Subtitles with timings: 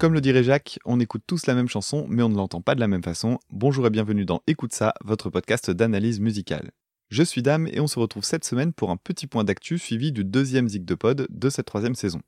[0.00, 2.74] Comme le dirait Jacques, on écoute tous la même chanson, mais on ne l'entend pas
[2.74, 3.38] de la même façon.
[3.50, 6.70] Bonjour et bienvenue dans Écoute ça, votre podcast d'analyse musicale.
[7.10, 10.10] Je suis Dame et on se retrouve cette semaine pour un petit point d'actu suivi
[10.10, 12.22] du deuxième Zig de Pod de cette troisième saison.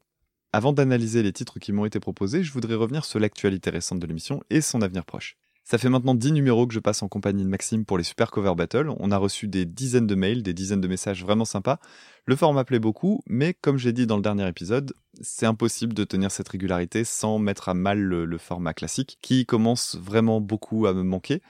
[0.52, 4.06] Avant d'analyser les titres qui m'ont été proposés, je voudrais revenir sur l'actualité récente de
[4.06, 5.38] l'émission et son avenir proche.
[5.64, 8.30] Ça fait maintenant 10 numéros que je passe en compagnie de Maxime pour les Super
[8.30, 8.90] Cover Battle.
[8.98, 11.78] On a reçu des dizaines de mails, des dizaines de messages vraiment sympas.
[12.26, 16.04] Le format plaît beaucoup, mais comme j'ai dit dans le dernier épisode, c'est impossible de
[16.04, 20.94] tenir cette régularité sans mettre à mal le, format classique, qui commence vraiment beaucoup à
[20.94, 21.42] me manquer.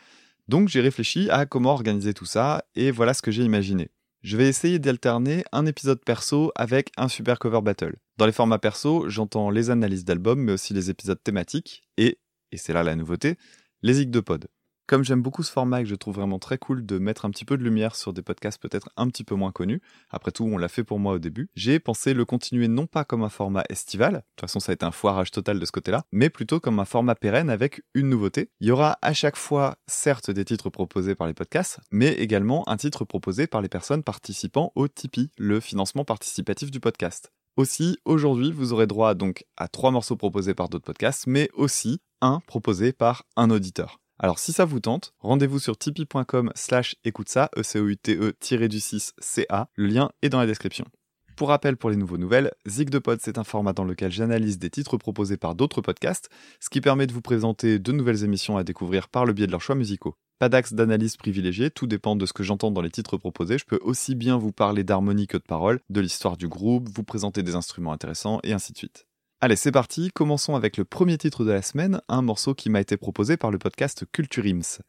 [0.47, 3.91] Donc j'ai réfléchi à comment organiser tout ça, et voilà ce que j'ai imaginé.
[4.23, 7.97] Je vais essayer d'alterner un épisode perso avec un super cover battle.
[8.19, 12.19] Dans les formats perso, j'entends les analyses d'albums, mais aussi les épisodes thématiques, et,
[12.53, 13.37] et c'est là la nouveauté,
[13.83, 14.47] les Pod.
[14.87, 17.31] Comme j'aime beaucoup ce format et que je trouve vraiment très cool de mettre un
[17.31, 19.81] petit peu de lumière sur des podcasts peut-être un petit peu moins connus,
[20.11, 23.05] après tout on l'a fait pour moi au début, j'ai pensé le continuer non pas
[23.05, 25.73] comme un format estival, de toute façon ça a été un foirage total de ce
[25.73, 28.51] côté-là, mais plutôt comme un format pérenne avec une nouveauté.
[28.61, 32.69] Il y aura à chaque fois certes des titres proposés par les podcasts, mais également
[32.69, 37.33] un titre proposé par les personnes participant au Tipeee, le financement participatif du podcast.
[37.57, 42.01] Aussi, aujourd'hui, vous aurez droit donc à trois morceaux proposés par d'autres podcasts, mais aussi
[42.23, 44.01] un proposé par un auditeur.
[44.19, 47.97] Alors si ça vous tente, rendez-vous sur tipeee.com slash écoute ça, e c o u
[47.97, 50.87] t e du 6 ca le lien est dans la description.
[51.37, 54.59] Pour rappel pour les nouveaux nouvelles, Zig de Pod c'est un format dans lequel j'analyse
[54.59, 56.29] des titres proposés par d'autres podcasts,
[56.61, 59.53] ce qui permet de vous présenter de nouvelles émissions à découvrir par le biais de
[59.53, 60.15] leurs choix musicaux.
[60.39, 63.59] Pas d'axe d'analyse privilégié, tout dépend de ce que j'entends dans les titres proposés.
[63.59, 67.05] Je peux aussi bien vous parler d'harmonie que de paroles, de l'histoire du groupe, vous
[67.05, 69.07] présenter des instruments intéressants et ainsi de suite.
[69.45, 72.81] Allez, c'est parti, commençons avec le premier titre de la semaine, un morceau qui m'a
[72.81, 74.83] été proposé par le podcast Culture Ims.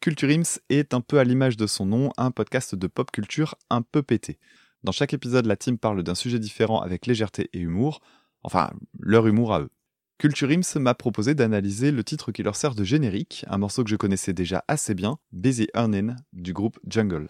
[0.00, 0.28] Culture
[0.68, 4.02] est un peu à l'image de son nom, un podcast de pop culture un peu
[4.02, 4.38] pété.
[4.82, 8.02] Dans chaque épisode, la team parle d'un sujet différent avec légèreté et humour,
[8.42, 9.70] enfin, leur humour à eux.
[10.18, 13.90] Culture Ims m'a proposé d'analyser le titre qui leur sert de générique, un morceau que
[13.90, 17.28] je connaissais déjà assez bien, Busy Earning, du groupe Jungle.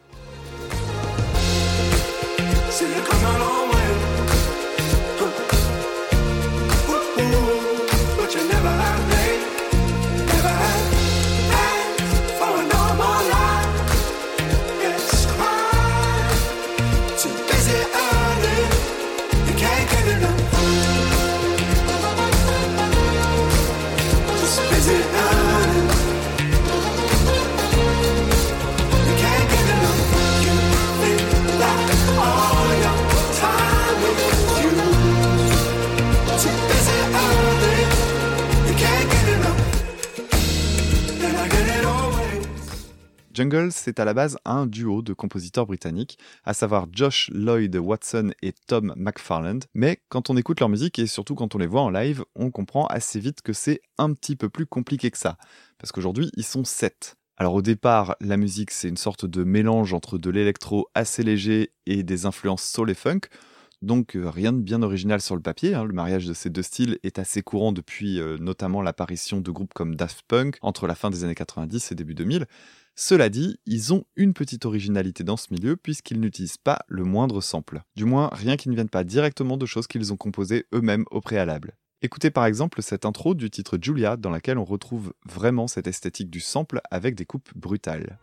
[43.35, 48.31] Jungle, c'est à la base un duo de compositeurs britanniques, à savoir Josh Lloyd Watson
[48.43, 49.59] et Tom McFarland.
[49.75, 52.53] Mais quand on écoute leur musique et surtout quand on les voit en live, on
[52.53, 55.37] comprend assez vite que c'est un petit peu plus compliqué que ça.
[55.79, 57.17] Parce qu'aujourd'hui, ils sont sept.
[57.37, 61.73] Alors au départ, la musique, c'est une sorte de mélange entre de l'électro assez léger
[61.87, 63.23] et des influences soul et funk.
[63.83, 65.85] Donc euh, rien de bien original sur le papier, hein.
[65.85, 69.75] le mariage de ces deux styles est assez courant depuis euh, notamment l'apparition de groupes
[69.75, 72.47] comme Daft Punk entre la fin des années 90 et début 2000.
[72.97, 77.41] Cela dit, ils ont une petite originalité dans ce milieu puisqu'ils n'utilisent pas le moindre
[77.41, 77.83] sample.
[77.97, 81.21] Du moins, rien qui ne vienne pas directement de choses qu'ils ont composées eux-mêmes au
[81.21, 81.77] préalable.
[82.03, 86.31] Écoutez par exemple cette intro du titre Julia dans laquelle on retrouve vraiment cette esthétique
[86.31, 88.19] du sample avec des coupes brutales.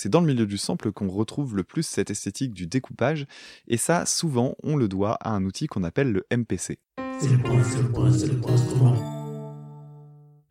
[0.00, 3.26] C'est dans le milieu du sample qu'on retrouve le plus cette esthétique du découpage,
[3.68, 6.78] et ça, souvent, on le doit à un outil qu'on appelle le MPC.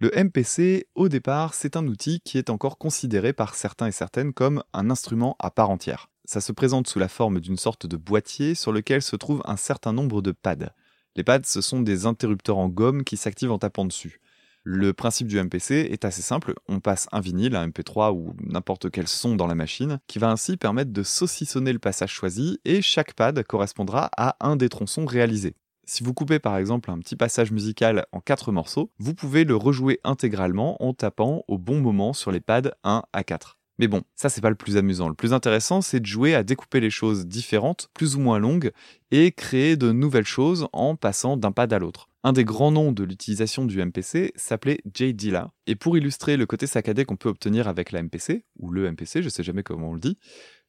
[0.02, 4.34] Le MPC, au départ, c'est un outil qui est encore considéré par certains et certaines
[4.34, 6.12] comme un instrument à part entière.
[6.26, 9.58] Ça se présente sous la forme d'une sorte de boîtier sur lequel se trouve un
[9.58, 10.76] certain nombre de pads.
[11.16, 14.22] Les pads, ce sont des interrupteurs en gomme qui s'activent en tapant dessus.
[14.64, 18.92] Le principe du MPC est assez simple, on passe un vinyle, un MP3 ou n'importe
[18.92, 22.82] quel son dans la machine, qui va ainsi permettre de saucissonner le passage choisi, et
[22.82, 25.56] chaque pad correspondra à un des tronçons réalisés.
[25.86, 29.56] Si vous coupez par exemple un petit passage musical en quatre morceaux, vous pouvez le
[29.56, 33.59] rejouer intégralement en tapant au bon moment sur les pads 1 à 4.
[33.80, 35.08] Mais bon, ça c'est pas le plus amusant.
[35.08, 38.72] Le plus intéressant, c'est de jouer à découper les choses différentes, plus ou moins longues,
[39.10, 42.10] et créer de nouvelles choses en passant d'un pad à l'autre.
[42.26, 46.46] Un des grands noms de l'utilisation du MPC s'appelait Jay Dilla, et pour illustrer le
[46.46, 49.92] côté saccadé qu'on peut obtenir avec la MPC, ou le MPC, je sais jamais comment
[49.92, 50.18] on le dit,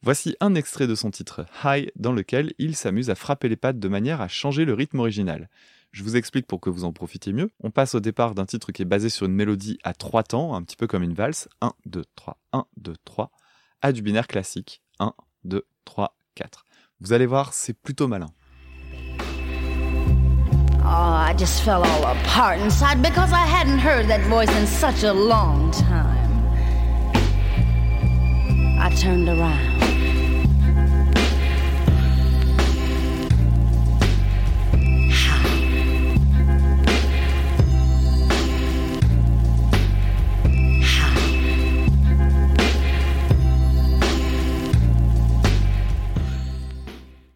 [0.03, 3.73] voici un extrait de son titre High dans lequel il s'amuse à frapper les pads
[3.73, 5.51] de manière à changer le rythme original.
[5.93, 7.51] Je vous explique pour que vous en profitiez mieux.
[7.63, 10.55] On passe au départ d'un titre qui est basé sur une mélodie à trois temps,
[10.55, 11.49] un petit peu comme une valse.
[11.61, 13.33] 1, 2, 3, 1, 2, 3.
[13.83, 14.83] À du binaire classique.
[15.01, 15.13] 1,
[15.45, 16.65] 2, 3, 4.
[17.01, 18.29] Vous allez voir, c'est plutôt malin.
[20.83, 25.03] Oh, I just fell all apart inside because I hadn't heard that voice in such
[25.03, 26.31] a long time.
[28.79, 29.80] I turned around.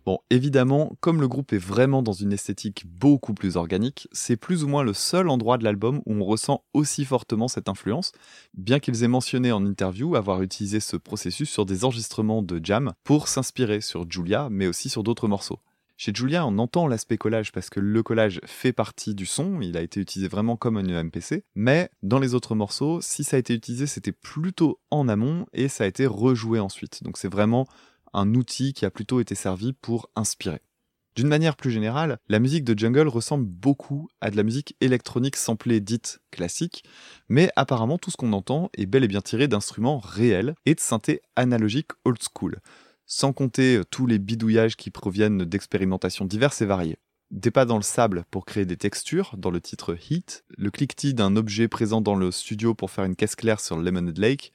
[0.07, 4.63] Bon, évidemment, comme le groupe est vraiment dans une esthétique beaucoup plus organique, c'est plus
[4.63, 8.13] ou moins le seul endroit de l'album où on ressent aussi fortement cette influence,
[8.53, 12.93] bien qu'ils aient mentionné en interview avoir utilisé ce processus sur des enregistrements de jam
[13.03, 15.61] pour s'inspirer sur Julia, mais aussi sur d'autres morceaux.
[15.97, 19.77] Chez Julia, on entend l'aspect collage parce que le collage fait partie du son, il
[19.77, 23.39] a été utilisé vraiment comme un MPC, mais dans les autres morceaux, si ça a
[23.39, 27.05] été utilisé, c'était plutôt en amont et ça a été rejoué ensuite.
[27.05, 27.67] Donc c'est vraiment
[28.15, 30.63] un outil qui a plutôt été servi pour inspirer.
[31.17, 35.37] D'une manière plus générale, la musique de Jungle ressemble beaucoup à de la musique électronique
[35.37, 36.85] samplée dite classique,
[37.29, 40.81] mais apparemment tout ce qu'on entend est bel et bien tiré d'instruments réels et de
[40.81, 42.59] synthés analogiques old school,
[43.07, 46.99] sans compter tous les bidouillages qui proviennent d'expérimentations diverses et variées.
[47.31, 51.15] Des pas dans le sable pour créer des textures dans le titre Heat, le cliquetis
[51.15, 54.53] d'un objet présent dans le studio pour faire une caisse claire sur Lemonade Lake,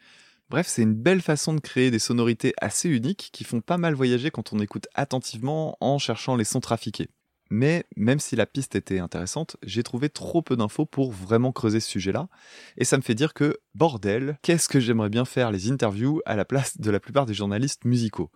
[0.49, 3.93] Bref, c'est une belle façon de créer des sonorités assez uniques qui font pas mal
[3.93, 7.09] voyager quand on écoute attentivement en cherchant les sons trafiqués.
[7.51, 11.79] Mais même si la piste était intéressante, j'ai trouvé trop peu d'infos pour vraiment creuser
[11.79, 12.29] ce sujet-là.
[12.77, 16.35] Et ça me fait dire que, bordel, qu'est-ce que j'aimerais bien faire les interviews à
[16.35, 18.31] la place de la plupart des journalistes musicaux?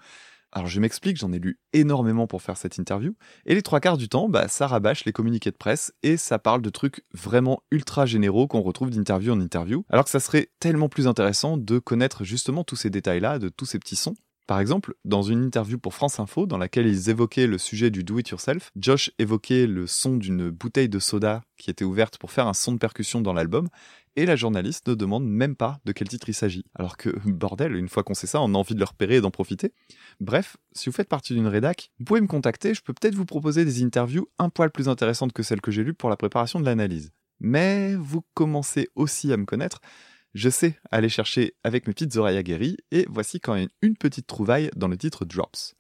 [0.56, 3.16] Alors je m'explique, j'en ai lu énormément pour faire cette interview,
[3.48, 6.38] et les trois quarts du temps, bah, ça rabâche les communiqués de presse et ça
[6.38, 10.52] parle de trucs vraiment ultra généraux qu'on retrouve d'interview en interview, alors que ça serait
[10.60, 14.14] tellement plus intéressant de connaître justement tous ces détails-là, de tous ces petits sons.
[14.46, 18.04] Par exemple, dans une interview pour France Info, dans laquelle ils évoquaient le sujet du
[18.04, 22.54] do-it-yourself, Josh évoquait le son d'une bouteille de soda qui était ouverte pour faire un
[22.54, 23.70] son de percussion dans l'album,
[24.16, 26.66] et la journaliste ne demande même pas de quel titre il s'agit.
[26.76, 29.22] Alors que, bordel, une fois qu'on sait ça, on a envie de le repérer et
[29.22, 29.74] d'en profiter.
[30.20, 33.26] Bref, si vous faites partie d'une rédac, vous pouvez me contacter, je peux peut-être vous
[33.26, 36.60] proposer des interviews un poil plus intéressantes que celles que j'ai lues pour la préparation
[36.60, 37.12] de l'analyse.
[37.40, 39.82] Mais vous commencez aussi à me connaître,
[40.34, 44.28] je sais aller chercher avec mes petites oreilles aguerries, et voici quand même une petite
[44.28, 45.76] trouvaille dans le titre Drops.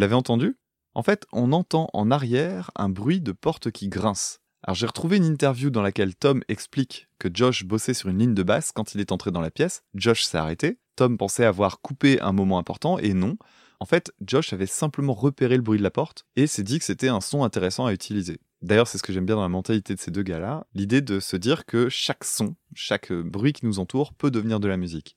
[0.00, 0.56] L'avez entendu?
[0.94, 4.40] En fait, on entend en arrière un bruit de porte qui grince.
[4.62, 8.34] Alors j'ai retrouvé une interview dans laquelle Tom explique que Josh bossait sur une ligne
[8.34, 9.82] de basse quand il est entré dans la pièce.
[9.94, 10.78] Josh s'est arrêté.
[10.96, 13.36] Tom pensait avoir coupé un moment important et non.
[13.78, 16.84] En fait, Josh avait simplement repéré le bruit de la porte et s'est dit que
[16.84, 18.40] c'était un son intéressant à utiliser.
[18.62, 21.18] D'ailleurs, c'est ce que j'aime bien dans la mentalité de ces deux gars-là, l'idée de
[21.18, 25.16] se dire que chaque son, chaque bruit qui nous entoure peut devenir de la musique.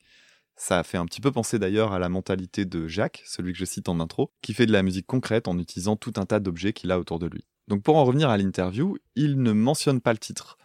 [0.55, 3.59] Ça a fait un petit peu penser d'ailleurs à la mentalité de Jacques, celui que
[3.59, 6.39] je cite en intro, qui fait de la musique concrète en utilisant tout un tas
[6.39, 7.45] d'objets qu'il a autour de lui.
[7.67, 10.57] Donc pour en revenir à l'interview, il ne mentionne pas le titre.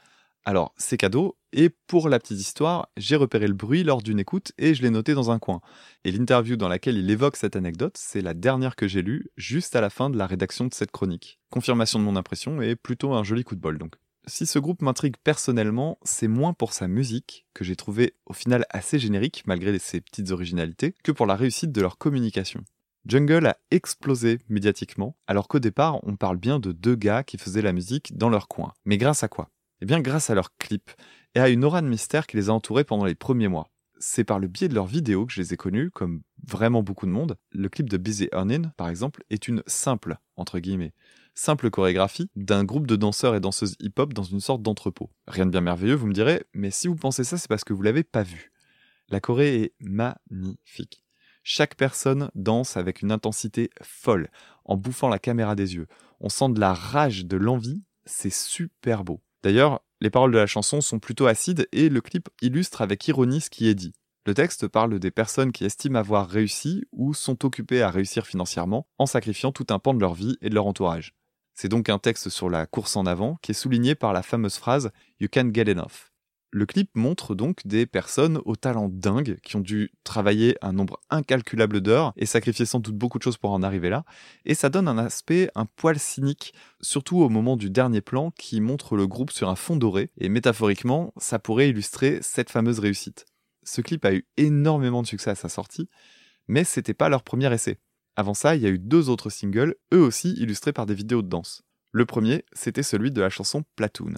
[0.44, 4.52] Alors c'est cadeau, et pour la petite histoire, j'ai repéré le bruit lors d'une écoute
[4.58, 5.60] et je l'ai noté dans un coin.
[6.04, 9.76] Et l'interview dans laquelle il évoque cette anecdote, c'est la dernière que j'ai lue juste
[9.76, 11.38] à la fin de la rédaction de cette chronique.
[11.50, 13.94] Confirmation de mon impression et plutôt un joli coup de bol donc.
[14.28, 18.66] Si ce groupe m'intrigue personnellement, c'est moins pour sa musique, que j'ai trouvé au final
[18.68, 22.62] assez générique malgré ses petites originalités, que pour la réussite de leur communication.
[23.06, 27.62] Jungle a explosé médiatiquement, alors qu'au départ on parle bien de deux gars qui faisaient
[27.62, 28.74] la musique dans leur coin.
[28.84, 29.48] Mais grâce à quoi?
[29.80, 30.90] Eh bien grâce à leurs clips,
[31.34, 33.70] et à une aura de mystère qui les a entourés pendant les premiers mois.
[33.98, 37.06] C'est par le biais de leurs vidéos que je les ai connus, comme vraiment beaucoup
[37.06, 37.36] de monde.
[37.52, 40.92] Le clip de Busy Earning, par exemple, est une simple, entre guillemets,
[41.38, 45.10] simple chorégraphie d'un groupe de danseurs et danseuses hip-hop dans une sorte d'entrepôt.
[45.28, 47.72] Rien de bien merveilleux, vous me direz, mais si vous pensez ça, c'est parce que
[47.72, 48.50] vous l'avez pas vu.
[49.08, 51.04] La Corée est magnifique.
[51.44, 54.28] Chaque personne danse avec une intensité folle,
[54.64, 55.86] en bouffant la caméra des yeux.
[56.18, 59.22] On sent de la rage, de l'envie, c'est super beau.
[59.44, 63.40] D'ailleurs, les paroles de la chanson sont plutôt acides et le clip illustre avec ironie
[63.40, 63.94] ce qui est dit.
[64.26, 68.88] Le texte parle des personnes qui estiment avoir réussi ou sont occupées à réussir financièrement
[68.98, 71.14] en sacrifiant tout un pan de leur vie et de leur entourage.
[71.60, 74.58] C'est donc un texte sur la course en avant qui est souligné par la fameuse
[74.58, 76.12] phrase You can't get enough.
[76.52, 81.00] Le clip montre donc des personnes au talent dingue qui ont dû travailler un nombre
[81.10, 84.04] incalculable d'heures et sacrifier sans doute beaucoup de choses pour en arriver là.
[84.44, 88.60] Et ça donne un aspect un poil cynique, surtout au moment du dernier plan qui
[88.60, 90.12] montre le groupe sur un fond doré.
[90.16, 93.26] Et métaphoriquement, ça pourrait illustrer cette fameuse réussite.
[93.64, 95.88] Ce clip a eu énormément de succès à sa sortie,
[96.46, 97.80] mais c'était pas leur premier essai.
[98.18, 101.22] Avant ça, il y a eu deux autres singles, eux aussi illustrés par des vidéos
[101.22, 101.62] de danse.
[101.92, 104.14] Le premier, c'était celui de la chanson Platoon.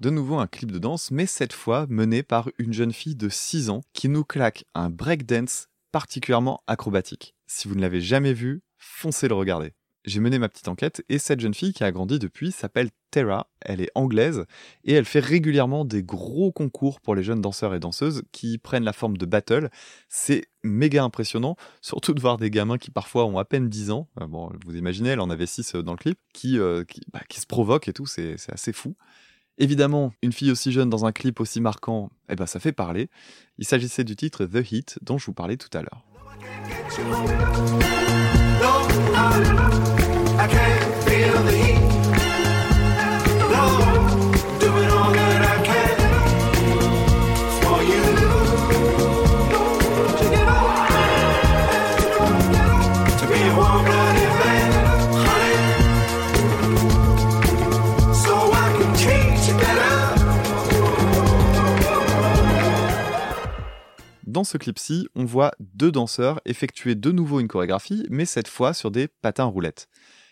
[0.00, 3.28] De nouveau un clip de danse, mais cette fois mené par une jeune fille de
[3.28, 7.34] 6 ans qui nous claque un breakdance particulièrement acrobatique.
[7.46, 9.74] Si vous ne l'avez jamais vu, foncez le regarder.
[10.06, 13.50] J'ai mené ma petite enquête et cette jeune fille qui a grandi depuis s'appelle Tara,
[13.60, 14.46] elle est anglaise
[14.84, 18.84] et elle fait régulièrement des gros concours pour les jeunes danseurs et danseuses qui prennent
[18.84, 19.68] la forme de battle.
[20.08, 24.08] C'est méga impressionnant, surtout de voir des gamins qui parfois ont à peine 10 ans,
[24.18, 27.20] euh, bon vous imaginez, elle en avait 6 euh, dans le clip, qui, euh, bah,
[27.28, 28.96] qui se provoquent et tout, c'est assez fou.
[29.58, 33.10] Évidemment, une fille aussi jeune dans un clip aussi marquant, eh ben ça fait parler.
[33.58, 36.04] Il s'agissait du titre The Heat dont je vous parlais tout à l'heure.
[64.30, 68.74] Dans ce clip-ci, on voit deux danseurs effectuer de nouveau une chorégraphie, mais cette fois
[68.74, 69.88] sur des patins roulettes.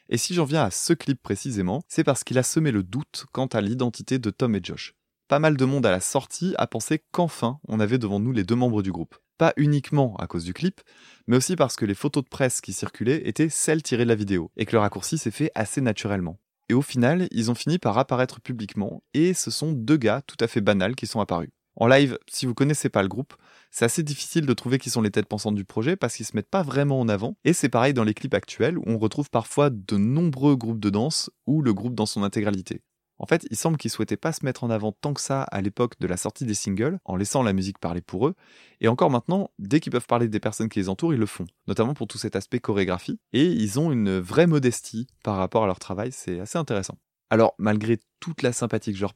[0.09, 3.27] Et si j'en viens à ce clip précisément, c'est parce qu'il a semé le doute
[3.33, 4.95] quant à l'identité de Tom et Josh.
[5.27, 8.45] Pas mal de monde à la sortie a pensé qu'enfin on avait devant nous les
[8.45, 9.17] deux membres du groupe.
[9.37, 10.81] Pas uniquement à cause du clip,
[11.27, 14.15] mais aussi parce que les photos de presse qui circulaient étaient celles tirées de la
[14.15, 16.39] vidéo, et que le raccourci s'est fait assez naturellement.
[16.69, 20.37] Et au final, ils ont fini par apparaître publiquement, et ce sont deux gars tout
[20.39, 21.51] à fait banals qui sont apparus.
[21.81, 23.35] En live, si vous connaissez pas le groupe,
[23.71, 26.35] c'est assez difficile de trouver qui sont les têtes pensantes du projet parce qu'ils se
[26.35, 27.37] mettent pas vraiment en avant.
[27.45, 30.91] Et c'est pareil dans les clips actuels où on retrouve parfois de nombreux groupes de
[30.91, 32.83] danse ou le groupe dans son intégralité.
[33.21, 35.61] En fait, il semble qu'ils souhaitaient pas se mettre en avant tant que ça à
[35.61, 38.35] l'époque de la sortie des singles, en laissant la musique parler pour eux,
[38.81, 41.47] et encore maintenant, dès qu'ils peuvent parler des personnes qui les entourent, ils le font,
[41.67, 45.67] notamment pour tout cet aspect chorégraphie, et ils ont une vraie modestie par rapport à
[45.67, 46.97] leur travail, c'est assez intéressant.
[47.31, 49.15] Alors, malgré toute la sympathie que je leur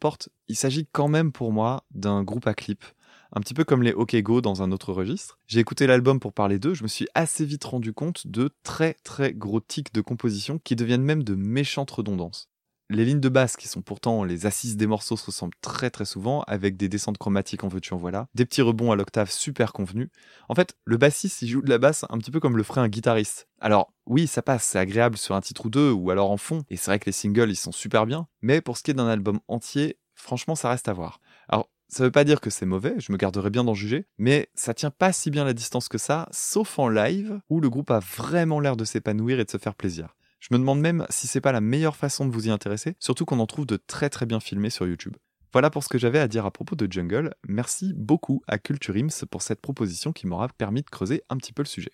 [0.48, 2.84] il s'agit quand même pour moi d'un groupe à clips,
[3.32, 5.38] un petit peu comme les OK Go dans un autre registre.
[5.46, 8.94] J'ai écouté l'album pour parler d'eux, je me suis assez vite rendu compte de très
[9.02, 12.51] très gros tics de composition qui deviennent même de méchantes redondances.
[12.92, 16.04] Les lignes de basse, qui sont pourtant les assises des morceaux, se ressemblent très très
[16.04, 19.72] souvent, avec des descentes chromatiques en veux-tu en voilà, des petits rebonds à l'octave super
[19.72, 20.10] convenus.
[20.50, 22.82] En fait, le bassiste, il joue de la basse un petit peu comme le ferait
[22.82, 23.48] un guitariste.
[23.60, 26.64] Alors, oui, ça passe, c'est agréable sur un titre ou deux, ou alors en fond,
[26.68, 28.94] et c'est vrai que les singles, ils sont super bien, mais pour ce qui est
[28.94, 31.18] d'un album entier, franchement, ça reste à voir.
[31.48, 34.50] Alors, ça veut pas dire que c'est mauvais, je me garderai bien d'en juger, mais
[34.54, 37.90] ça tient pas si bien la distance que ça, sauf en live, où le groupe
[37.90, 40.14] a vraiment l'air de s'épanouir et de se faire plaisir.
[40.42, 43.24] Je me demande même si c'est pas la meilleure façon de vous y intéresser, surtout
[43.24, 45.16] qu'on en trouve de très très bien filmés sur YouTube.
[45.52, 47.32] Voilà pour ce que j'avais à dire à propos de Jungle.
[47.46, 51.52] Merci beaucoup à Culture Ims pour cette proposition qui m'aura permis de creuser un petit
[51.52, 51.92] peu le sujet.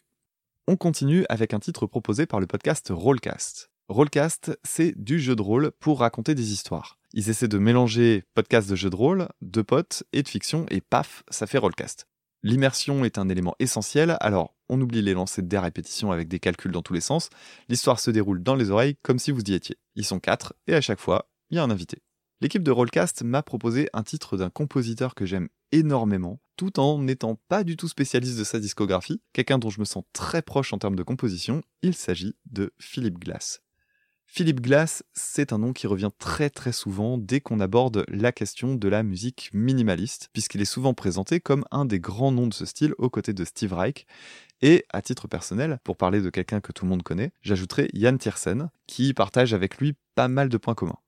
[0.66, 3.70] On continue avec un titre proposé par le podcast Rollcast.
[3.88, 6.98] Rollcast, c'est du jeu de rôle pour raconter des histoires.
[7.12, 10.80] Ils essaient de mélanger podcast de jeux de rôle, de potes et de fiction, et
[10.80, 12.06] paf, ça fait Rollcast.
[12.42, 16.70] L'immersion est un élément essentiel, alors on oublie les lancers des répétitions avec des calculs
[16.70, 17.30] dans tous les sens,
[17.68, 19.76] l'histoire se déroule dans les oreilles comme si vous y étiez.
[19.96, 22.02] Ils sont quatre, et à chaque fois, il y a un invité.
[22.40, 27.40] L'équipe de Rollcast m'a proposé un titre d'un compositeur que j'aime énormément, tout en n'étant
[27.48, 30.78] pas du tout spécialiste de sa discographie, quelqu'un dont je me sens très proche en
[30.78, 33.62] termes de composition, il s'agit de Philippe Glass.
[34.30, 38.74] Philip Glass, c'est un nom qui revient très très souvent dès qu'on aborde la question
[38.74, 42.66] de la musique minimaliste, puisqu'il est souvent présenté comme un des grands noms de ce
[42.66, 44.06] style aux côtés de Steve Reich.
[44.60, 48.18] Et à titre personnel, pour parler de quelqu'un que tout le monde connaît, j'ajouterai Jan
[48.18, 50.98] Tiersen, qui partage avec lui pas mal de points communs.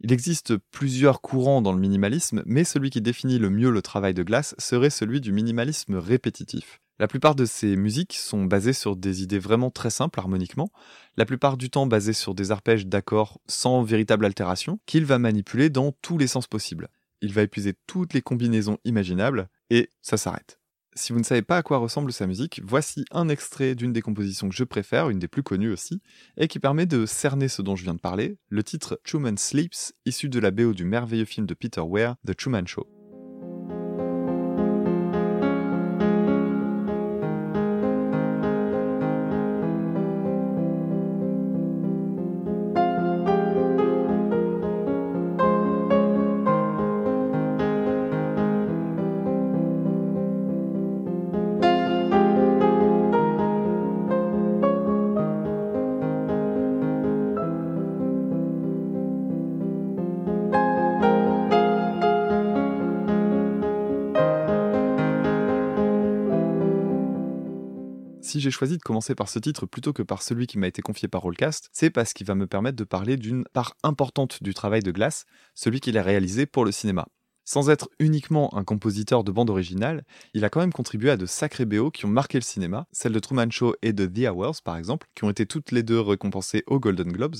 [0.00, 4.14] Il existe plusieurs courants dans le minimalisme, mais celui qui définit le mieux le travail
[4.14, 6.80] de Glass serait celui du minimalisme répétitif.
[7.00, 10.72] La plupart de ses musiques sont basées sur des idées vraiment très simples harmoniquement,
[11.16, 15.70] la plupart du temps basées sur des arpèges d'accords sans véritable altération, qu'il va manipuler
[15.70, 16.88] dans tous les sens possibles.
[17.20, 20.58] Il va épuiser toutes les combinaisons imaginables, et ça s'arrête.
[20.94, 24.02] Si vous ne savez pas à quoi ressemble sa musique, voici un extrait d'une des
[24.02, 26.02] compositions que je préfère, une des plus connues aussi,
[26.36, 29.92] et qui permet de cerner ce dont je viens de parler, le titre Truman Sleeps,
[30.04, 32.97] issu de la BO du merveilleux film de Peter Weir, The Truman Show.
[68.48, 71.06] J'ai choisi de commencer par ce titre plutôt que par celui qui m'a été confié
[71.06, 74.82] par Rollcast, c'est parce qu'il va me permettre de parler d'une part importante du travail
[74.82, 77.06] de Glass, celui qu'il a réalisé pour le cinéma.
[77.44, 81.26] Sans être uniquement un compositeur de bande originale, il a quand même contribué à de
[81.26, 84.62] sacrés BO qui ont marqué le cinéma, celles de Truman Show et de The Hours
[84.62, 87.36] par exemple, qui ont été toutes les deux récompensées aux Golden Globes,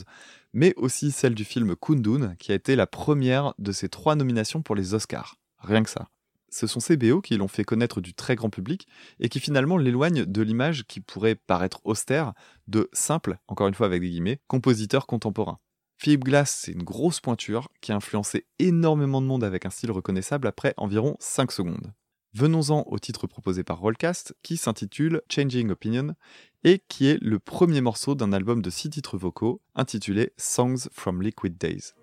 [0.52, 4.62] mais aussi celle du film Kundun, qui a été la première de ces trois nominations
[4.62, 5.36] pour les Oscars.
[5.58, 6.08] Rien que ça
[6.50, 8.86] ce sont ces BO qui l'ont fait connaître du très grand public
[9.20, 12.32] et qui finalement l'éloignent de l'image qui pourrait paraître austère
[12.66, 15.58] de simple, encore une fois avec des guillemets, compositeur contemporain.
[15.96, 19.90] Philip Glass, c'est une grosse pointure qui a influencé énormément de monde avec un style
[19.90, 21.92] reconnaissable après environ 5 secondes.
[22.34, 26.14] Venons-en au titre proposé par Rollcast qui s'intitule Changing Opinion
[26.62, 31.20] et qui est le premier morceau d'un album de 6 titres vocaux intitulé Songs from
[31.20, 31.94] Liquid Days.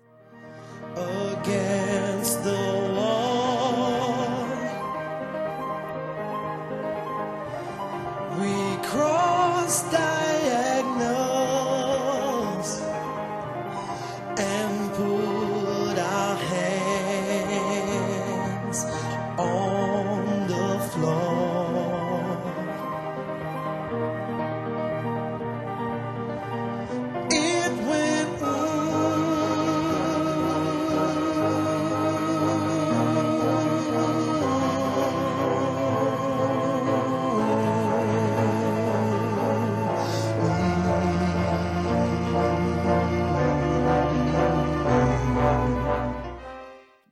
[9.68, 10.05] stop.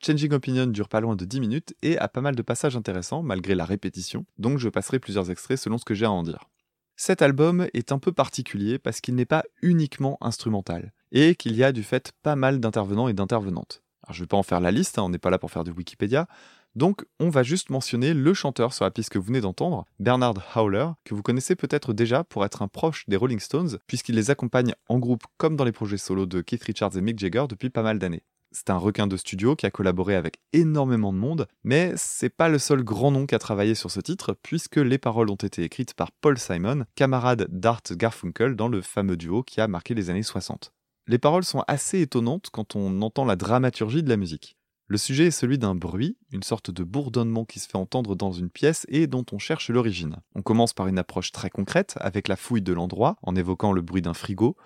[0.04, 3.22] Changing Opinion dure pas loin de 10 minutes et a pas mal de passages intéressants
[3.22, 6.50] malgré la répétition, donc je passerai plusieurs extraits selon ce que j'ai à en dire.
[6.94, 11.64] Cet album est un peu particulier parce qu'il n'est pas uniquement instrumental, et qu'il y
[11.64, 13.82] a du fait pas mal d'intervenants et d'intervenantes.
[14.02, 15.64] Alors je vais pas en faire la liste, hein, on n'est pas là pour faire
[15.64, 16.28] du Wikipédia,
[16.74, 20.34] donc on va juste mentionner le chanteur sur la piste que vous venez d'entendre, Bernard
[20.54, 24.30] Howler, que vous connaissez peut-être déjà pour être un proche des Rolling Stones, puisqu'il les
[24.30, 27.70] accompagne en groupe comme dans les projets solos de Keith Richards et Mick Jagger depuis
[27.70, 28.22] pas mal d'années.
[28.56, 32.48] C'est un requin de studio qui a collaboré avec énormément de monde, mais c'est pas
[32.48, 35.64] le seul grand nom qui a travaillé sur ce titre, puisque les paroles ont été
[35.64, 40.08] écrites par Paul Simon, camarade d'Art Garfunkel dans le fameux duo qui a marqué les
[40.08, 40.72] années 60.
[41.08, 44.56] Les paroles sont assez étonnantes quand on entend la dramaturgie de la musique.
[44.86, 48.30] Le sujet est celui d'un bruit, une sorte de bourdonnement qui se fait entendre dans
[48.30, 50.18] une pièce et dont on cherche l'origine.
[50.36, 53.82] On commence par une approche très concrète, avec la fouille de l'endroit, en évoquant le
[53.82, 54.56] bruit d'un frigo,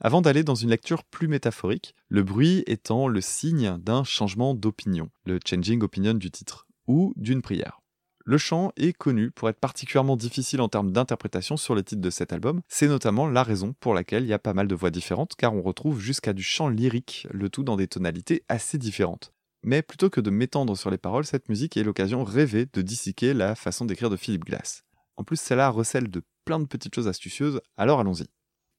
[0.00, 5.10] avant d'aller dans une lecture plus métaphorique, le bruit étant le signe d'un changement d'opinion,
[5.24, 7.80] le changing opinion du titre, ou d'une prière.
[8.28, 12.10] Le chant est connu pour être particulièrement difficile en termes d'interprétation sur le titre de
[12.10, 12.60] cet album.
[12.68, 15.54] C'est notamment la raison pour laquelle il y a pas mal de voix différentes, car
[15.54, 19.32] on retrouve jusqu'à du chant lyrique, le tout dans des tonalités assez différentes.
[19.62, 23.32] Mais plutôt que de m'étendre sur les paroles, cette musique est l'occasion rêvée de disséquer
[23.32, 24.82] la façon d'écrire de Philip Glass.
[25.16, 28.26] En plus, celle-là recèle de plein de petites choses astucieuses, alors allons-y.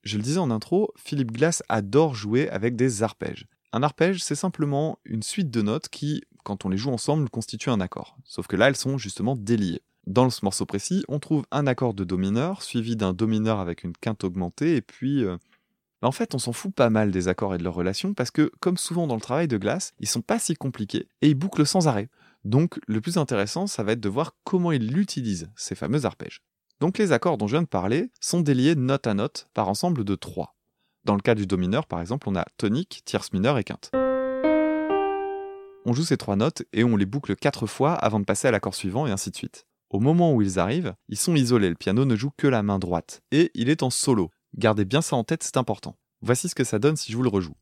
[0.08, 3.46] Je le disais en intro, Philippe Glass adore jouer avec des arpèges.
[3.74, 7.72] Un arpège, c'est simplement une suite de notes qui, quand on les joue ensemble, constituent
[7.72, 8.18] un accord.
[8.24, 9.82] Sauf que là, elles sont justement déliées.
[10.06, 13.60] Dans ce morceau précis, on trouve un accord de do mineur, suivi d'un do mineur
[13.60, 15.26] avec une quinte augmentée, et puis...
[15.26, 15.36] Euh,
[16.02, 18.50] en fait, on s'en fout pas mal des accords et de leurs relations, parce que,
[18.62, 21.68] comme souvent dans le travail de Glass, ils sont pas si compliqués, et ils bouclent
[21.68, 22.08] sans arrêt.
[22.46, 26.44] Donc, le plus intéressant, ça va être de voir comment il utilise ces fameux arpèges.
[26.80, 30.04] Donc les accords dont je viens de parler sont déliés note à note par ensemble
[30.04, 30.56] de trois.
[31.06, 33.92] Dans le cas du Do mineur, par exemple, on a tonique, tierce mineure et quinte.
[35.86, 38.52] On joue ces trois notes et on les boucle quatre fois avant de passer à
[38.52, 39.66] l'accord suivant et ainsi de suite.
[39.90, 42.78] Au moment où ils arrivent, ils sont isolés, le piano ne joue que la main
[42.78, 44.30] droite, et il est en solo.
[44.56, 45.96] Gardez bien ça en tête, c'est important.
[46.22, 47.56] Voici ce que ça donne si je vous le rejoue.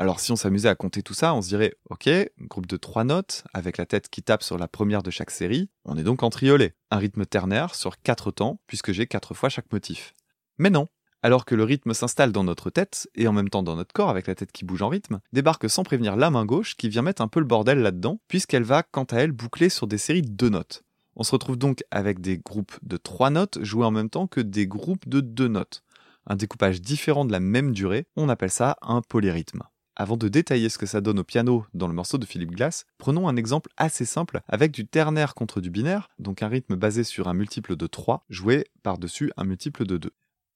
[0.00, 2.08] Alors si on s'amusait à compter tout ça, on se dirait, ok,
[2.48, 5.68] groupe de trois notes, avec la tête qui tape sur la première de chaque série,
[5.84, 9.50] on est donc en triolet, un rythme ternaire sur quatre temps, puisque j'ai quatre fois
[9.50, 10.14] chaque motif.
[10.56, 10.86] Mais non,
[11.22, 14.08] alors que le rythme s'installe dans notre tête, et en même temps dans notre corps
[14.08, 17.02] avec la tête qui bouge en rythme, débarque sans prévenir la main gauche qui vient
[17.02, 20.22] mettre un peu le bordel là-dedans, puisqu'elle va quant à elle boucler sur des séries
[20.22, 20.82] de deux notes.
[21.14, 24.40] On se retrouve donc avec des groupes de trois notes joués en même temps que
[24.40, 25.82] des groupes de deux notes.
[26.26, 29.62] Un découpage différent de la même durée, on appelle ça un polyrythme.
[30.00, 32.86] Avant de détailler ce que ça donne au piano dans le morceau de Philippe Glass,
[32.96, 37.04] prenons un exemple assez simple avec du ternaire contre du binaire, donc un rythme basé
[37.04, 40.10] sur un multiple de 3 joué par-dessus un multiple de 2.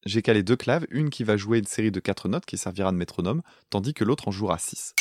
[0.07, 2.91] J'ai calé deux claves, une qui va jouer une série de 4 notes qui servira
[2.91, 4.95] de métronome, tandis que l'autre en jouera 6.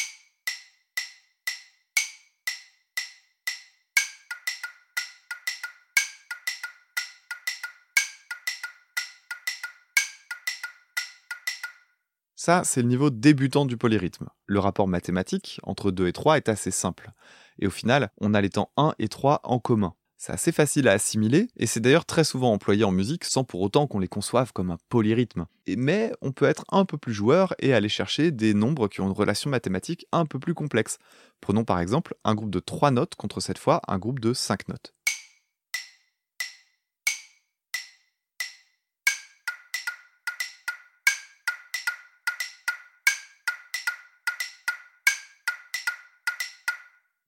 [12.45, 14.27] Ça, c'est le niveau débutant du polyrythme.
[14.47, 17.13] Le rapport mathématique entre 2 et 3 est assez simple.
[17.57, 19.93] Et au final, on a les temps 1 et 3 en commun.
[20.17, 23.61] C'est assez facile à assimiler, et c'est d'ailleurs très souvent employé en musique sans pour
[23.61, 25.45] autant qu'on les conçoive comme un polyrythme.
[25.69, 29.07] mais on peut être un peu plus joueur et aller chercher des nombres qui ont
[29.07, 30.97] une relation mathématique un peu plus complexe.
[31.39, 34.67] Prenons par exemple un groupe de 3 notes contre cette fois un groupe de 5
[34.67, 34.93] notes.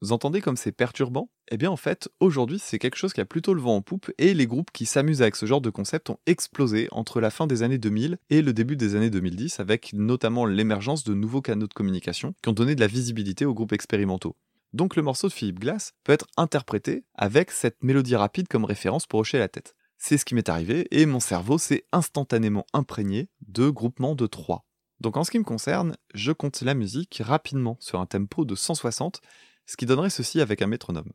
[0.06, 1.32] Vous entendez comme c'est perturbant?
[1.50, 4.12] Eh bien en fait, aujourd'hui c'est quelque chose qui a plutôt le vent en poupe
[4.20, 7.48] et les groupes qui s'amusent avec ce genre de concept ont explosé entre la fin
[7.48, 11.66] des années 2000 et le début des années 2010 avec notamment l'émergence de nouveaux canaux
[11.66, 14.36] de communication qui ont donné de la visibilité aux groupes expérimentaux.
[14.74, 19.08] Donc le morceau de Philippe Glass peut être interprété avec cette mélodie rapide comme référence
[19.08, 19.74] pour hocher la tête.
[19.98, 24.68] C'est ce qui m'est arrivé et mon cerveau s'est instantanément imprégné de groupements de 3.
[25.00, 28.54] Donc en ce qui me concerne, je compte la musique rapidement sur un tempo de
[28.54, 29.20] 160
[29.66, 31.12] ce qui donnerait ceci avec un métronome.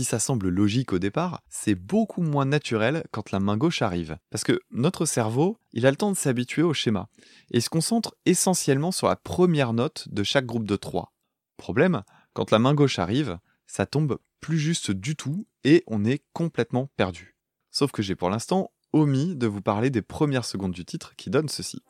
[0.00, 4.16] Si ça semble logique au départ, c'est beaucoup moins naturel quand la main gauche arrive.
[4.30, 7.10] Parce que notre cerveau, il a le temps de s'habituer au schéma,
[7.50, 11.12] et se concentre essentiellement sur la première note de chaque groupe de 3.
[11.58, 16.24] Problème, quand la main gauche arrive, ça tombe plus juste du tout, et on est
[16.32, 17.36] complètement perdu.
[17.70, 21.28] Sauf que j'ai pour l'instant omis de vous parler des premières secondes du titre qui
[21.28, 21.82] donnent ceci.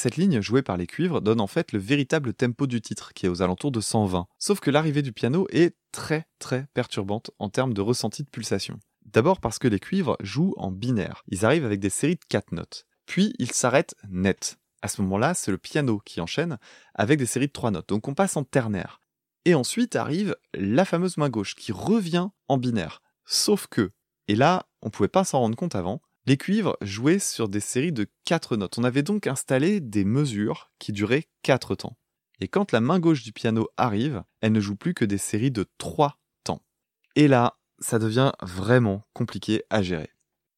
[0.00, 3.26] Cette ligne jouée par les cuivres donne en fait le véritable tempo du titre, qui
[3.26, 4.28] est aux alentours de 120.
[4.38, 8.78] Sauf que l'arrivée du piano est très très perturbante en termes de ressenti de pulsation.
[9.06, 11.24] D'abord parce que les cuivres jouent en binaire.
[11.26, 12.86] Ils arrivent avec des séries de 4 notes.
[13.06, 14.60] Puis ils s'arrêtent net.
[14.82, 16.58] À ce moment-là, c'est le piano qui enchaîne
[16.94, 17.88] avec des séries de 3 notes.
[17.88, 19.00] Donc on passe en ternaire.
[19.46, 23.02] Et ensuite arrive la fameuse main gauche qui revient en binaire.
[23.24, 23.90] Sauf que,
[24.28, 27.90] et là, on pouvait pas s'en rendre compte avant, les cuivres jouaient sur des séries
[27.90, 28.76] de 4 notes.
[28.76, 31.96] On avait donc installé des mesures qui duraient 4 temps.
[32.38, 35.50] Et quand la main gauche du piano arrive, elle ne joue plus que des séries
[35.50, 36.62] de 3 temps.
[37.16, 40.10] Et là, ça devient vraiment compliqué à gérer.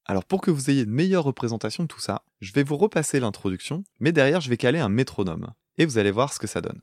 [0.06, 3.20] Alors pour que vous ayez une meilleure représentation de tout ça, je vais vous repasser
[3.20, 5.52] l'introduction, mais derrière je vais caler un métronome.
[5.78, 6.80] Et vous allez voir ce que ça donne.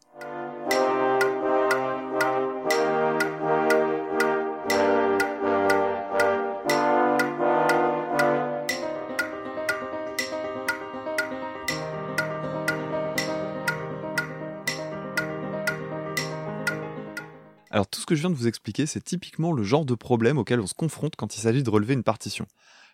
[17.77, 20.39] Alors tout ce que je viens de vous expliquer, c'est typiquement le genre de problème
[20.39, 22.47] auquel on se confronte quand il s'agit de relever une partition.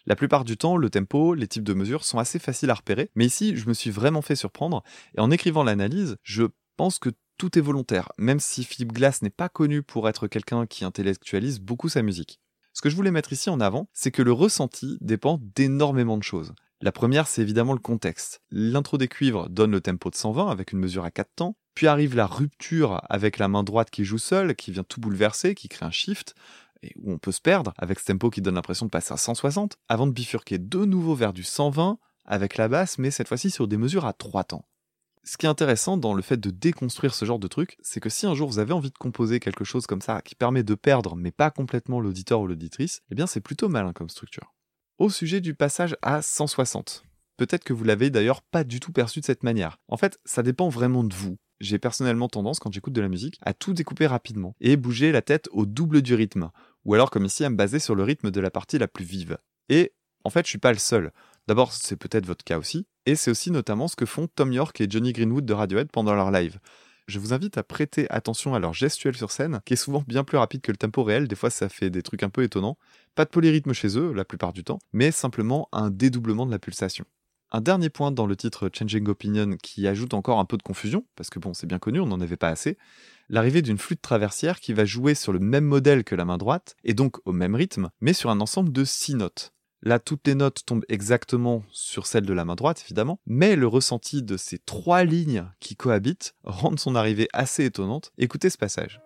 [0.06, 3.10] La plupart du temps, le tempo, les types de mesures sont assez faciles à repérer,
[3.16, 4.84] mais ici, je me suis vraiment fait surprendre,
[5.16, 6.44] et en écrivant l'analyse, je
[6.76, 10.66] pense que tout est volontaire, même si Philippe Glass n'est pas connu pour être quelqu'un
[10.66, 12.42] qui intellectualise beaucoup sa musique.
[12.74, 16.24] Ce que je voulais mettre ici en avant, c'est que le ressenti dépend d'énormément de
[16.24, 16.52] choses.
[16.82, 18.42] La première, c'est évidemment le contexte.
[18.52, 21.88] L'intro des cuivres donne le tempo de 120 avec une mesure à 4 temps, puis
[21.88, 25.70] arrive la rupture avec la main droite qui joue seule, qui vient tout bouleverser, qui
[25.70, 26.36] crée un shift,
[26.82, 29.18] et où on peut se perdre avec ce tempo qui donne l'impression de passer à
[29.18, 33.50] 160, avant de bifurquer de nouveau vers du 120 avec la basse, mais cette fois-ci
[33.50, 34.66] sur des mesures à 3 temps.
[35.26, 38.10] Ce qui est intéressant dans le fait de déconstruire ce genre de truc, c'est que
[38.10, 40.76] si un jour vous avez envie de composer quelque chose comme ça qui permet de
[40.76, 44.54] perdre mais pas complètement l'auditeur ou l'auditrice, eh bien c'est plutôt malin comme structure.
[44.98, 47.06] Au sujet du passage à 160,
[47.38, 49.78] peut-être que vous l'avez d'ailleurs pas du tout perçu de cette manière.
[49.88, 51.38] En fait, ça dépend vraiment de vous.
[51.64, 55.22] J'ai personnellement tendance, quand j'écoute de la musique, à tout découper rapidement et bouger la
[55.22, 56.50] tête au double du rythme,
[56.84, 59.06] ou alors comme ici à me baser sur le rythme de la partie la plus
[59.06, 59.38] vive.
[59.70, 59.94] Et
[60.26, 61.14] en fait, je suis pas le seul.
[61.48, 64.82] D'abord, c'est peut-être votre cas aussi, et c'est aussi notamment ce que font Tom York
[64.82, 66.60] et Johnny Greenwood de Radiohead pendant leur live.
[67.08, 70.26] Je vous invite à prêter attention à leur gestuelle sur scène, qui est souvent bien
[70.26, 72.78] plus rapide que le tempo réel, des fois ça fait des trucs un peu étonnants.
[73.16, 76.60] Pas de polyrythme chez eux, la plupart du temps, mais simplement un dédoublement de la
[76.60, 77.06] pulsation.
[77.56, 81.06] Un dernier point dans le titre Changing Opinion qui ajoute encore un peu de confusion,
[81.16, 82.80] parce que bon, c'est bien connu, on n'en avait pas assez,
[83.30, 86.76] l'arrivée d'une flûte traversière qui va jouer sur le même modèle que la main droite,
[86.84, 89.54] et donc au même rythme, mais sur un ensemble de 6 notes.
[89.84, 93.68] Là, toutes les notes tombent exactement sur celle de la main droite, évidemment, mais le
[93.68, 98.12] ressenti de ces trois lignes qui cohabitent rend son arrivée assez étonnante.
[98.18, 99.00] Écoutez ce passage.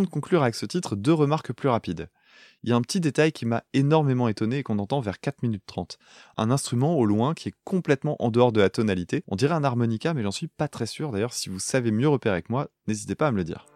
[0.00, 2.08] De conclure avec ce titre, deux remarques plus rapides.
[2.62, 5.42] Il y a un petit détail qui m'a énormément étonné et qu'on entend vers 4
[5.42, 5.98] minutes 30.
[6.36, 9.24] Un instrument au loin qui est complètement en dehors de la tonalité.
[9.28, 11.10] On dirait un harmonica, mais j'en suis pas très sûr.
[11.10, 13.66] D'ailleurs, si vous savez mieux repérer que moi, n'hésitez pas à me le dire.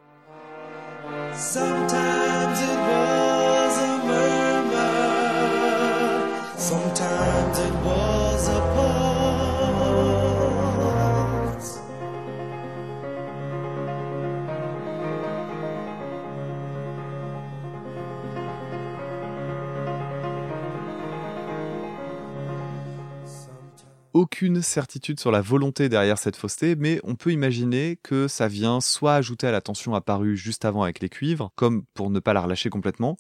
[24.14, 28.80] Aucune certitude sur la volonté derrière cette fausseté, mais on peut imaginer que ça vient
[28.80, 32.32] soit ajouter à la tension apparue juste avant avec les cuivres, comme pour ne pas
[32.32, 33.16] la relâcher complètement,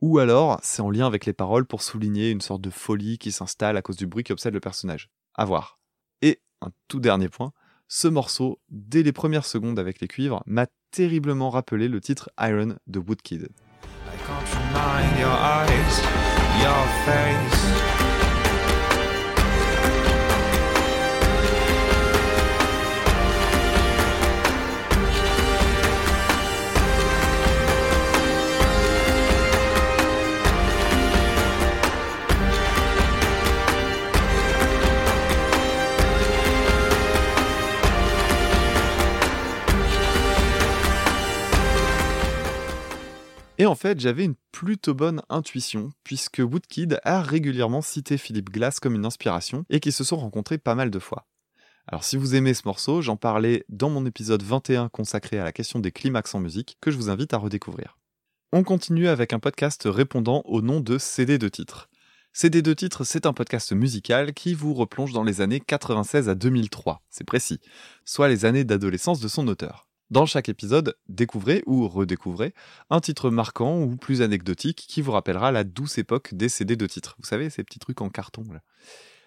[0.00, 3.32] ou alors c'est en lien avec les paroles pour souligner une sorte de folie qui
[3.32, 5.10] s'installe à cause du bruit qui obsède le personnage.
[5.34, 5.78] À voir.
[6.22, 7.52] Et un tout dernier point,
[7.88, 12.76] ce morceau, dès les premières secondes avec les cuivres, m'a terriblement rappelé le titre Iron
[12.86, 13.48] de Woodkid.
[43.58, 48.78] Et en fait, j'avais une plutôt bonne intuition, puisque Woodkid a régulièrement cité Philip Glass
[48.78, 51.26] comme une inspiration, et qu'ils se sont rencontrés pas mal de fois.
[51.88, 55.52] Alors si vous aimez ce morceau, j'en parlais dans mon épisode 21 consacré à la
[55.52, 57.98] question des climax en musique, que je vous invite à redécouvrir.
[58.52, 61.88] On continue avec un podcast répondant au nom de CD de titres.
[62.32, 66.34] CD de titres, c'est un podcast musical qui vous replonge dans les années 96 à
[66.34, 67.58] 2003, c'est précis,
[68.04, 69.87] soit les années d'adolescence de son auteur.
[70.10, 72.54] Dans chaque épisode, découvrez ou redécouvrez
[72.88, 76.86] un titre marquant ou plus anecdotique qui vous rappellera la douce époque des CD de
[76.86, 77.14] titres.
[77.18, 78.42] Vous savez, ces petits trucs en carton.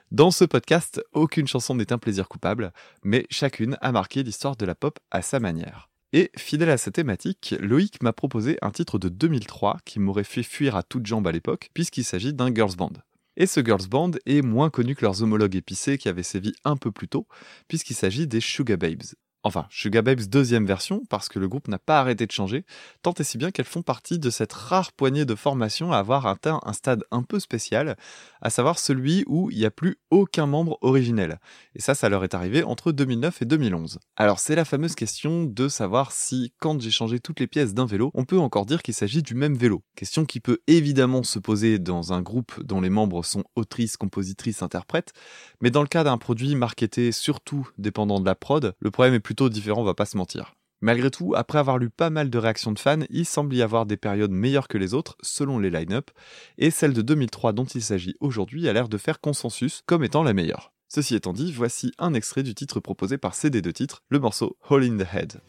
[0.09, 4.65] Dans ce podcast, aucune chanson n'est un plaisir coupable, mais chacune a marqué l'histoire de
[4.65, 5.91] la pop à sa manière.
[6.13, 10.43] Et fidèle à cette thématique, Loïc m'a proposé un titre de 2003 qui m'aurait fait
[10.43, 12.93] fuir à toutes jambes à l'époque, puisqu'il s'agit d'un girls band.
[13.37, 16.75] Et ce girls band est moins connu que leurs homologues épicés qui avaient sévi un
[16.75, 17.27] peu plus tôt,
[17.67, 19.13] puisqu'il s'agit des Sugar Babes.
[19.43, 22.63] Enfin, Sugar Babes deuxième version, parce que le groupe n'a pas arrêté de changer,
[23.01, 26.27] tant et si bien qu'elles font partie de cette rare poignée de formations à avoir
[26.27, 27.97] atteint un stade un peu spécial,
[28.41, 31.39] à savoir celui où il n'y a plus aucun membre originel.
[31.75, 33.99] Et ça, ça leur est arrivé entre 2009 et 2011.
[34.15, 37.88] Alors c'est la fameuse question de savoir si, quand j'ai changé toutes les pièces d'un
[37.88, 39.82] vélo, on peut encore dire qu'il s'agit du même vélo.
[39.95, 44.62] Question qui peut évidemment se poser dans un groupe dont les membres sont autrices, compositrices,
[44.62, 45.13] interprètes,
[45.62, 49.19] mais dans le cas d'un produit marketé surtout dépendant de la prod, le problème est
[49.19, 50.55] plus plutôt différent, on va pas se mentir.
[50.81, 53.85] Malgré tout, après avoir lu pas mal de réactions de fans, il semble y avoir
[53.85, 56.11] des périodes meilleures que les autres, selon les line-up,
[56.57, 60.23] et celle de 2003 dont il s'agit aujourd'hui a l'air de faire consensus comme étant
[60.23, 60.73] la meilleure.
[60.89, 64.57] Ceci étant dit, voici un extrait du titre proposé par CD de titre, le morceau
[64.69, 65.39] Hole in the Head.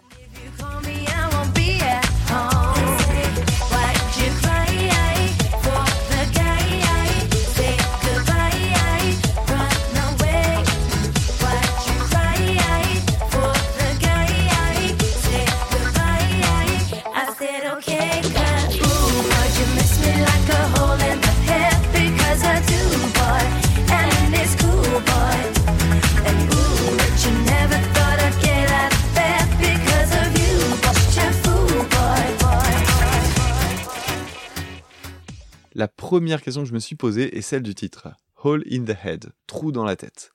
[36.12, 38.08] Première question que je me suis posée est celle du titre.
[38.44, 40.30] Hole in the Head, trou dans la tête.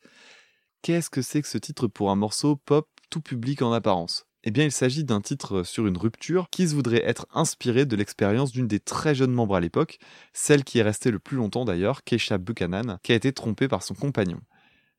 [0.82, 4.26] Qu'est-ce que c'est que ce titre pour un morceau pop tout public en apparence?
[4.44, 7.96] Eh bien, il s'agit d'un titre sur une rupture qui se voudrait être inspiré de
[7.96, 10.00] l'expérience d'une des très jeunes membres à l'époque,
[10.34, 13.84] celle qui est restée le plus longtemps d'ailleurs, Keisha Buchanan, qui a été trompée par
[13.84, 14.42] son compagnon.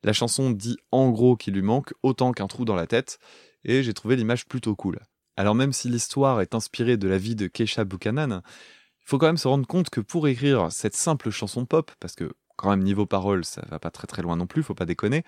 [0.05, 3.19] La chanson dit en gros qu'il lui manque autant qu'un trou dans la tête,
[3.64, 5.01] et j'ai trouvé l'image plutôt cool.
[5.37, 8.43] Alors même si l'histoire est inspirée de la vie de Keisha Buchanan,
[9.09, 12.14] il faut quand même se rendre compte que pour écrire cette simple chanson pop, parce
[12.14, 14.85] que quand même niveau parole ça va pas très très loin non plus, faut pas
[14.85, 15.25] déconner,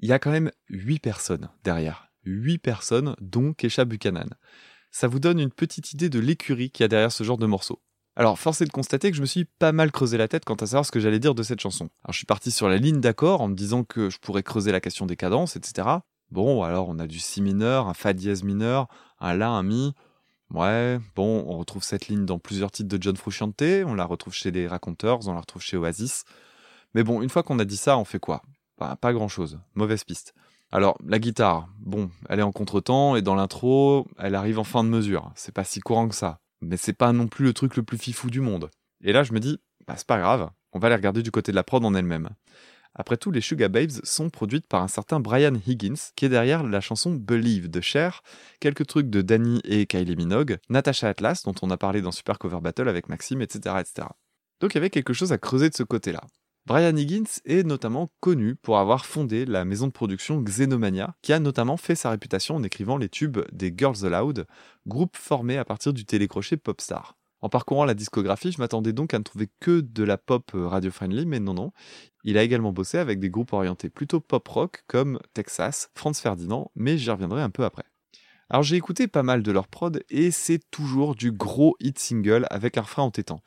[0.00, 2.10] il y a quand même 8 personnes derrière.
[2.26, 4.28] 8 personnes, dont Kesha Buchanan.
[4.90, 7.46] Ça vous donne une petite idée de l'écurie qu'il y a derrière ce genre de
[7.46, 7.80] morceau.
[8.14, 10.56] Alors, force est de constater que je me suis pas mal creusé la tête quant
[10.56, 11.88] à savoir ce que j'allais dire de cette chanson.
[12.04, 14.70] Alors, je suis parti sur la ligne d'accord en me disant que je pourrais creuser
[14.70, 15.88] la question des cadences, etc.
[16.30, 19.94] Bon, alors on a du si mineur, un fa dièse mineur, un la, un mi.
[20.54, 24.32] Ouais, bon, on retrouve cette ligne dans plusieurs titres de John Frusciante, on la retrouve
[24.32, 26.24] chez les Raconteurs, on la retrouve chez Oasis.
[26.94, 28.42] Mais bon, une fois qu'on a dit ça, on fait quoi?
[28.78, 29.60] Bah, Pas grand chose.
[29.74, 30.34] Mauvaise piste.
[30.70, 34.84] Alors, la guitare, bon, elle est en contretemps et dans l'intro, elle arrive en fin
[34.84, 35.32] de mesure.
[35.34, 36.40] C'est pas si courant que ça.
[36.60, 38.70] Mais c'est pas non plus le truc le plus fifou du monde.
[39.02, 41.52] Et là, je me dis, bah, c'est pas grave, on va aller regarder du côté
[41.52, 42.30] de la prod en elle-même.
[43.00, 46.64] Après tout, les Sugar Babes sont produites par un certain Brian Higgins, qui est derrière
[46.64, 48.22] la chanson Believe de Cher,
[48.58, 52.40] quelques trucs de Danny et Kylie Minogue, Natasha Atlas, dont on a parlé dans Super
[52.40, 54.08] Cover Battle avec Maxime, etc., etc.
[54.60, 56.22] Donc il y avait quelque chose à creuser de ce côté-là.
[56.66, 61.38] Brian Higgins est notamment connu pour avoir fondé la maison de production Xenomania, qui a
[61.38, 64.44] notamment fait sa réputation en écrivant les tubes des Girls Aloud,
[64.86, 67.17] groupe formé à partir du télécrochet Popstar.
[67.40, 70.66] En parcourant la discographie, je m'attendais donc à ne trouver que de la pop euh,
[70.66, 71.72] radio-friendly, mais non, non.
[72.24, 76.98] Il a également bossé avec des groupes orientés plutôt pop-rock comme Texas, Franz Ferdinand, mais
[76.98, 77.84] j'y reviendrai un peu après.
[78.50, 82.46] Alors j'ai écouté pas mal de leur prod et c'est toujours du gros hit single
[82.50, 83.42] avec un refrain entêtant.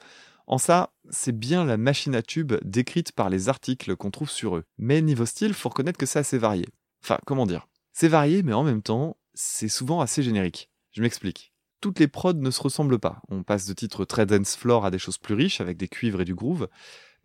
[0.47, 4.57] En ça, c'est bien la machine à tube décrite par les articles qu'on trouve sur
[4.57, 4.63] eux.
[4.77, 6.65] Mais niveau style, faut reconnaître que c'est assez varié.
[7.03, 7.67] Enfin, comment dire?
[7.93, 10.69] C'est varié, mais en même temps, c'est souvent assez générique.
[10.91, 11.50] Je m'explique
[11.81, 13.21] toutes les prods ne se ressemblent pas.
[13.29, 16.21] On passe de titres très dance floor à des choses plus riches avec des cuivres
[16.21, 16.69] et du groove,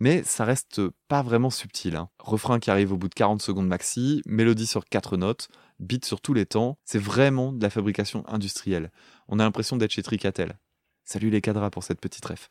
[0.00, 1.96] mais ça reste pas vraiment subtil.
[1.96, 2.08] Hein.
[2.18, 6.20] Refrain qui arrive au bout de 40 secondes maxi, mélodie sur 4 notes, beat sur
[6.20, 8.90] tous les temps, c'est vraiment de la fabrication industrielle.
[9.28, 10.58] On a l'impression d'être chez Tricatel.
[11.04, 12.50] Salut les cadras pour cette petite ref.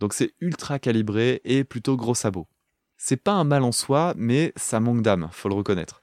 [0.00, 2.48] Donc c'est ultra calibré et plutôt gros sabot.
[2.96, 6.01] C'est pas un mal en soi, mais ça manque d'âme, faut le reconnaître.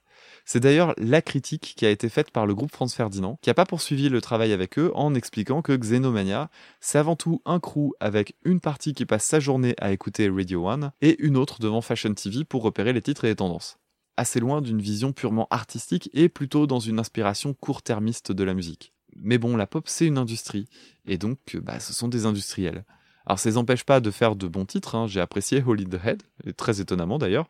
[0.52, 3.54] C'est d'ailleurs la critique qui a été faite par le groupe France Ferdinand, qui n'a
[3.54, 6.50] pas poursuivi le travail avec eux en expliquant que Xenomania,
[6.82, 10.68] c'est avant tout un crew avec une partie qui passe sa journée à écouter Radio
[10.68, 13.78] One et une autre devant Fashion TV pour repérer les titres et les tendances.
[14.18, 18.92] Assez loin d'une vision purement artistique et plutôt dans une inspiration court-termiste de la musique.
[19.18, 20.66] Mais bon, la pop c'est une industrie,
[21.06, 22.86] et donc bah, ce sont des industriels.
[23.28, 25.06] Alors ça les empêche pas de faire de bons titres, hein.
[25.06, 26.24] j'ai apprécié Holy the Head,
[26.58, 27.48] très étonnamment d'ailleurs,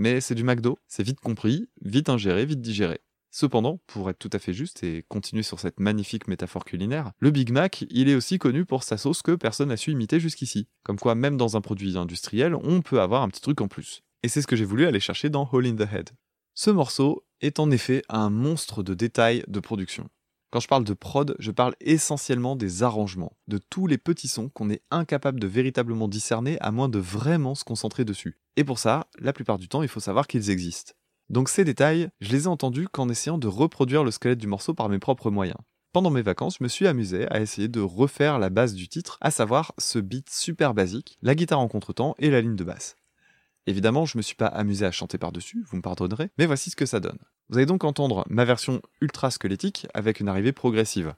[0.00, 3.00] mais c'est du McDo, c'est vite compris, vite ingéré, vite digéré.
[3.30, 7.30] Cependant, pour être tout à fait juste et continuer sur cette magnifique métaphore culinaire, le
[7.30, 10.68] Big Mac, il est aussi connu pour sa sauce que personne n'a su imiter jusqu'ici.
[10.84, 14.00] Comme quoi, même dans un produit industriel, on peut avoir un petit truc en plus.
[14.22, 16.10] Et c'est ce que j'ai voulu aller chercher dans Hole in the Head.
[16.54, 20.08] Ce morceau est en effet un monstre de détails de production.
[20.50, 24.48] Quand je parle de prod, je parle essentiellement des arrangements, de tous les petits sons
[24.48, 28.40] qu'on est incapable de véritablement discerner à moins de vraiment se concentrer dessus.
[28.56, 30.92] Et pour ça, la plupart du temps, il faut savoir qu'ils existent.
[31.28, 34.74] Donc ces détails, je les ai entendus qu'en essayant de reproduire le squelette du morceau
[34.74, 35.58] par mes propres moyens.
[35.92, 39.18] Pendant mes vacances, je me suis amusé à essayer de refaire la base du titre,
[39.20, 42.96] à savoir ce beat super basique, la guitare en contretemps et la ligne de basse.
[43.66, 46.76] Évidemment, je me suis pas amusé à chanter par-dessus, vous me pardonnerez, mais voici ce
[46.76, 47.18] que ça donne.
[47.48, 51.14] Vous allez donc entendre ma version ultra squelettique avec une arrivée progressive.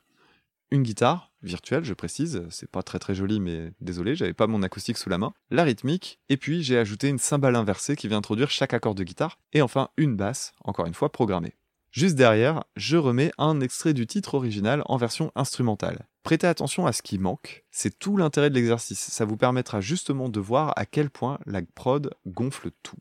[0.70, 4.62] Une guitare, virtuelle je précise, c'est pas très très joli mais désolé, j'avais pas mon
[4.62, 8.18] acoustique sous la main, la rythmique, et puis j'ai ajouté une cymbale inversée qui vient
[8.18, 11.54] introduire chaque accord de guitare, et enfin une basse, encore une fois programmée.
[11.90, 16.06] Juste derrière, je remets un extrait du titre original en version instrumentale.
[16.22, 20.28] Prêtez attention à ce qui manque, c'est tout l'intérêt de l'exercice, ça vous permettra justement
[20.28, 22.96] de voir à quel point la prod gonfle tout.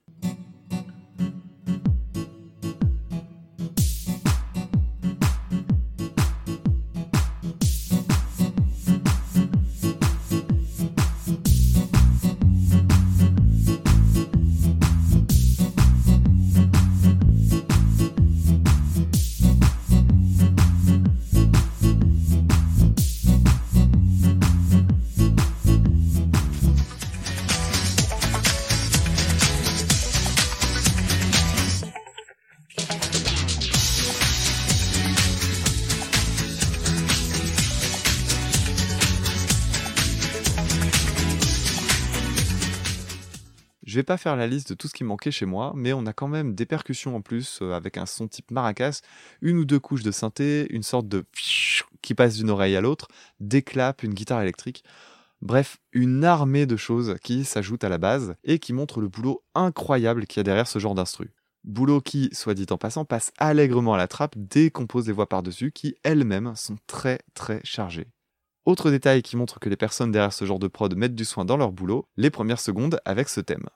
[44.02, 46.14] Vais pas faire la liste de tout ce qui manquait chez moi, mais on a
[46.14, 49.02] quand même des percussions en plus euh, avec un son type maracas,
[49.42, 51.24] une ou deux couches de synthé, une sorte de
[52.02, 53.08] qui passe d'une oreille à l'autre,
[53.40, 54.84] des claps, une guitare électrique.
[55.42, 59.44] Bref, une armée de choses qui s'ajoutent à la base et qui montrent le boulot
[59.56, 61.32] incroyable qu'il y a derrière ce genre d'instru.
[61.64, 65.72] Boulot qui, soit dit en passant, passe allègrement à la trappe, décompose les voix par-dessus
[65.72, 68.08] qui elles-mêmes sont très très chargées.
[68.66, 71.46] Autre détail qui montre que les personnes derrière ce genre de prod mettent du soin
[71.46, 73.68] dans leur boulot, les premières secondes avec ce thème.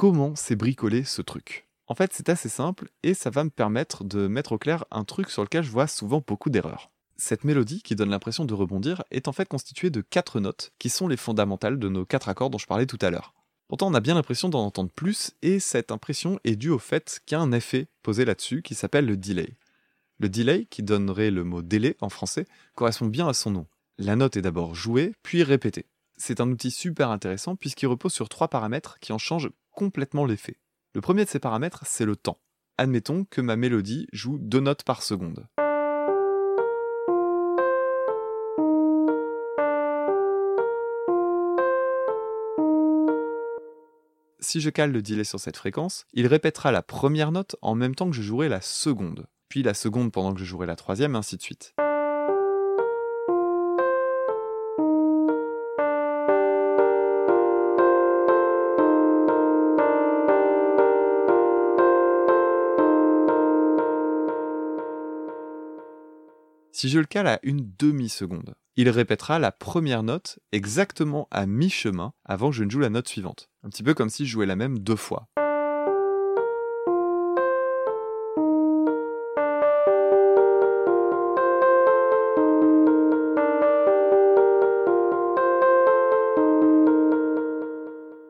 [0.00, 1.68] Comment c'est bricolé ce truc?
[1.86, 5.04] En fait, c'est assez simple et ça va me permettre de mettre au clair un
[5.04, 6.90] truc sur lequel je vois souvent beaucoup d'erreurs.
[7.18, 10.88] Cette mélodie, qui donne l'impression de rebondir, est en fait constituée de quatre notes, qui
[10.88, 13.34] sont les fondamentales de nos quatre accords dont je parlais tout à l'heure.
[13.70, 17.20] Pourtant, on a bien l'impression d'en entendre plus, et cette impression est due au fait
[17.24, 19.54] qu'il y a un effet posé là-dessus qui s'appelle le delay.
[20.18, 23.68] Le delay, qui donnerait le mot délai en français, correspond bien à son nom.
[23.96, 25.86] La note est d'abord jouée, puis répétée.
[26.16, 30.56] C'est un outil super intéressant puisqu'il repose sur trois paramètres qui en changent complètement l'effet.
[30.96, 32.40] Le premier de ces paramètres, c'est le temps.
[32.76, 35.46] Admettons que ma mélodie joue deux notes par seconde.
[44.42, 47.94] Si je cale le delay sur cette fréquence, il répétera la première note en même
[47.94, 51.14] temps que je jouerai la seconde, puis la seconde pendant que je jouerai la troisième,
[51.14, 51.74] ainsi de suite.
[66.72, 72.14] Si je le cale à une demi-seconde, il répétera la première note exactement à mi-chemin
[72.24, 73.50] avant que je ne joue la note suivante.
[73.62, 75.28] Un petit peu comme si je jouais la même deux fois.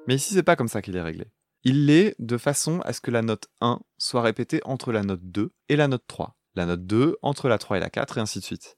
[0.08, 1.26] Mais ici, c'est pas comme ça qu'il est réglé.
[1.62, 5.22] Il l'est de façon à ce que la note 1 soit répétée entre la note
[5.22, 8.20] 2 et la note 3 la note 2 entre la 3 et la 4 et
[8.20, 8.76] ainsi de suite.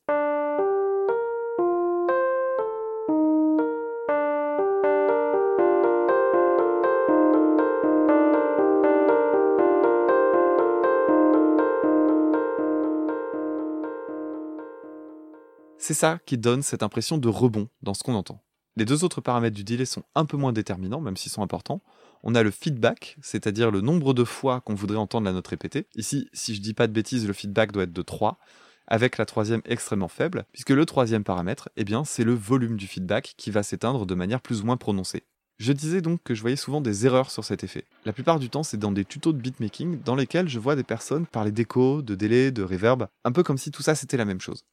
[15.83, 18.41] C'est ça qui donne cette impression de rebond dans ce qu'on entend.
[18.77, 21.83] Les deux autres paramètres du delay sont un peu moins déterminants, même s'ils sont importants.
[22.23, 25.89] On a le feedback, c'est-à-dire le nombre de fois qu'on voudrait entendre la note répétée.
[25.97, 28.39] Ici, si je dis pas de bêtises, le feedback doit être de 3,
[28.87, 32.87] avec la troisième extrêmement faible, puisque le troisième paramètre, eh bien, c'est le volume du
[32.87, 35.25] feedback qui va s'éteindre de manière plus ou moins prononcée.
[35.59, 37.89] Je disais donc que je voyais souvent des erreurs sur cet effet.
[38.05, 40.85] La plupart du temps, c'est dans des tutos de beatmaking dans lesquels je vois des
[40.85, 44.25] personnes parler d'écho, de délai, de reverb, un peu comme si tout ça c'était la
[44.25, 44.65] même chose.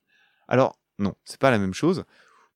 [0.47, 2.03] Alors, non, c'est pas la même chose.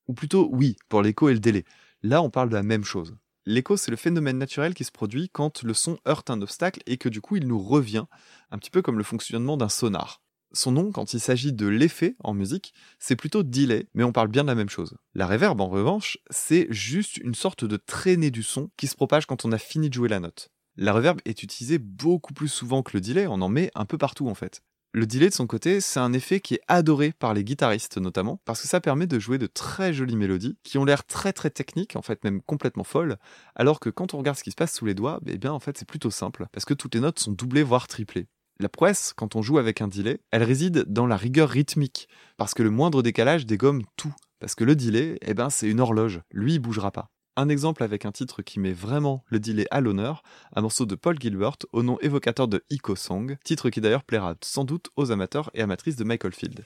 [0.07, 1.63] Ou plutôt, oui, pour l'écho et le délai.
[2.01, 3.15] Là, on parle de la même chose.
[3.45, 6.97] L'écho, c'est le phénomène naturel qui se produit quand le son heurte un obstacle et
[6.97, 8.05] que du coup, il nous revient,
[8.51, 10.21] un petit peu comme le fonctionnement d'un sonar.
[10.55, 14.27] Son nom, quand il s'agit de l'effet en musique, c'est plutôt delay, mais on parle
[14.27, 14.95] bien de la même chose.
[15.15, 19.25] La reverb, en revanche, c'est juste une sorte de traînée du son qui se propage
[19.25, 20.49] quand on a fini de jouer la note.
[20.75, 23.97] La reverb est utilisée beaucoup plus souvent que le delay, on en met un peu
[23.97, 24.61] partout en fait.
[24.95, 28.39] Le delay de son côté, c'est un effet qui est adoré par les guitaristes notamment,
[28.45, 31.49] parce que ça permet de jouer de très jolies mélodies, qui ont l'air très très
[31.49, 33.17] techniques, en fait même complètement folles,
[33.55, 35.59] alors que quand on regarde ce qui se passe sous les doigts, eh bien en
[35.59, 38.27] fait c'est plutôt simple, parce que toutes les notes sont doublées voire triplées.
[38.59, 42.53] La prouesse, quand on joue avec un delay, elle réside dans la rigueur rythmique, parce
[42.53, 44.13] que le moindre décalage dégomme tout.
[44.39, 47.12] Parce que le delay, eh ben, c'est une horloge, lui il bougera pas.
[47.35, 50.21] Un exemple avec un titre qui met vraiment le delay à l'honneur,
[50.55, 54.35] un morceau de Paul Gilbert au nom évocateur de Eco Song, titre qui d'ailleurs plaira
[54.41, 56.63] sans doute aux amateurs et amatrices de Michael Field.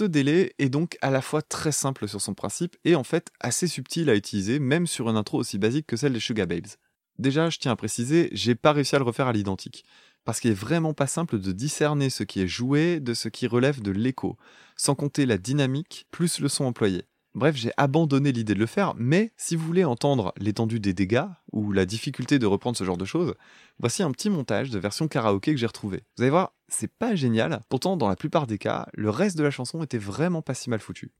[0.00, 3.30] Ce délai est donc à la fois très simple sur son principe et en fait
[3.38, 6.68] assez subtil à utiliser, même sur une intro aussi basique que celle des Sugar Babes.
[7.18, 9.84] Déjà, je tiens à préciser, j'ai pas réussi à le refaire à l'identique,
[10.24, 13.46] parce qu'il est vraiment pas simple de discerner ce qui est joué de ce qui
[13.46, 14.38] relève de l'écho,
[14.74, 17.04] sans compter la dynamique plus le son employé.
[17.34, 21.26] Bref, j'ai abandonné l'idée de le faire, mais si vous voulez entendre l'étendue des dégâts
[21.52, 23.34] ou la difficulté de reprendre ce genre de choses,
[23.78, 26.02] voici un petit montage de version karaoké que j'ai retrouvé.
[26.16, 29.44] Vous allez voir, c'est pas génial, pourtant dans la plupart des cas, le reste de
[29.44, 31.12] la chanson était vraiment pas si mal foutu.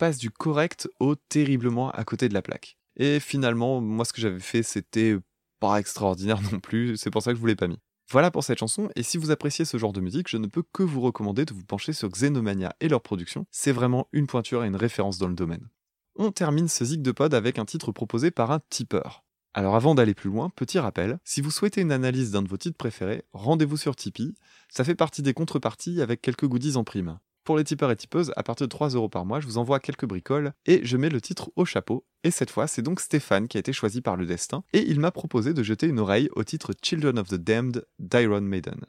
[0.00, 2.78] Passe du correct au terriblement à côté de la plaque.
[2.96, 5.14] Et finalement, moi ce que j'avais fait, c'était
[5.60, 7.78] pas extraordinaire non plus, c'est pour ça que je vous l'ai pas mis.
[8.10, 10.64] Voilà pour cette chanson, et si vous appréciez ce genre de musique, je ne peux
[10.72, 14.64] que vous recommander de vous pencher sur Xenomania et leur production, c'est vraiment une pointure
[14.64, 15.68] et une référence dans le domaine.
[16.16, 19.22] On termine ce zig de pod avec un titre proposé par un tipeur.
[19.52, 22.56] Alors avant d'aller plus loin, petit rappel, si vous souhaitez une analyse d'un de vos
[22.56, 24.34] titres préférés, rendez-vous sur Tipeee,
[24.70, 27.18] ça fait partie des contreparties avec quelques goodies en prime.
[27.44, 29.80] Pour les tipeurs et tipeuses, à partir de 3 euros par mois, je vous envoie
[29.80, 32.04] quelques bricoles et je mets le titre au chapeau.
[32.22, 35.00] Et cette fois, c'est donc Stéphane qui a été choisi par le destin et il
[35.00, 38.84] m'a proposé de jeter une oreille au titre Children of the Damned d'Iron Maiden.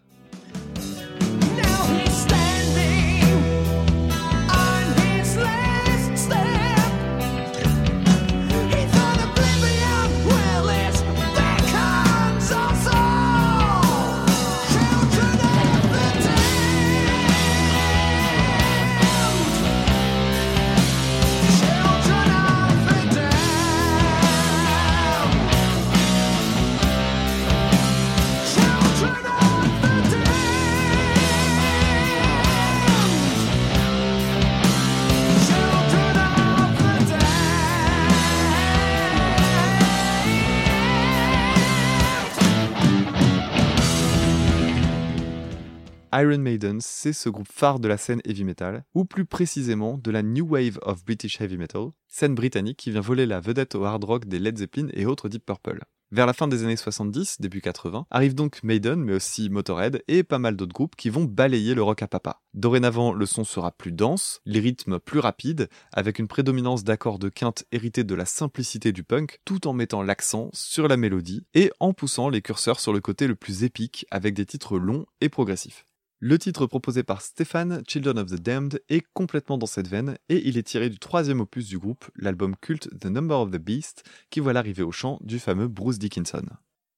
[46.14, 50.12] Iron Maiden, c'est ce groupe phare de la scène heavy metal, ou plus précisément de
[50.12, 53.86] la New Wave of British Heavy Metal, scène britannique qui vient voler la vedette au
[53.86, 55.86] hard rock des Led Zeppelin et autres Deep Purple.
[56.14, 60.24] Vers la fin des années 70, début 80, arrive donc Maiden, mais aussi Motorhead et
[60.24, 62.42] pas mal d'autres groupes qui vont balayer le rock à papa.
[62.54, 67.30] Dorénavant, le son sera plus dense, les rythmes plus rapides, avec une prédominance d'accords de
[67.30, 71.72] quinte hérités de la simplicité du punk, tout en mettant l'accent sur la mélodie et
[71.80, 75.30] en poussant les curseurs sur le côté le plus épique avec des titres longs et
[75.30, 75.86] progressifs.
[76.24, 80.48] Le titre proposé par Stéphane, Children of the Damned, est complètement dans cette veine et
[80.48, 84.04] il est tiré du troisième opus du groupe, l'album culte The Number of the Beast,
[84.30, 86.44] qui voit l'arrivée au chant du fameux Bruce Dickinson.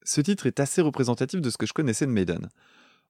[0.03, 2.49] Ce titre est assez représentatif de ce que je connaissais de Maiden.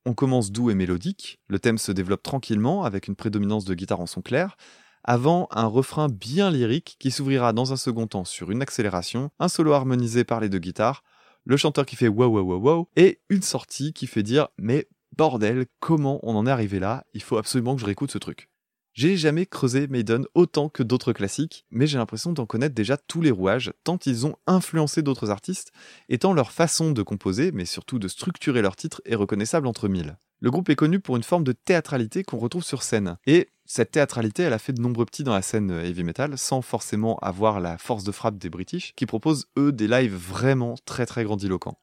[0.06, 4.00] On commence doux et mélodique, le thème se développe tranquillement avec une prédominance de guitare
[4.00, 4.56] en son clair,
[5.04, 9.48] avant un refrain bien lyrique qui s'ouvrira dans un second temps sur une accélération, un
[9.48, 11.04] solo harmonisé par les deux guitares,
[11.46, 14.88] le chanteur qui fait wow wow wow wow, et une sortie qui fait dire mais
[15.18, 17.06] bordel, comment on en est arrivé là?
[17.14, 18.50] Il faut absolument que je réécoute ce truc.
[18.94, 23.22] J'ai jamais creusé Maiden autant que d'autres classiques, mais j'ai l'impression d'en connaître déjà tous
[23.22, 25.72] les rouages, tant ils ont influencé d'autres artistes,
[26.10, 29.88] et tant leur façon de composer, mais surtout de structurer leurs titres, est reconnaissable entre
[29.88, 30.18] mille.
[30.42, 33.92] Le groupe est connu pour une forme de théâtralité qu'on retrouve sur scène, et Cette
[33.92, 37.62] théâtralité, elle a fait de nombreux petits dans la scène heavy metal, sans forcément avoir
[37.62, 41.78] la force de frappe des British, qui proposent eux des lives vraiment très très grandiloquents.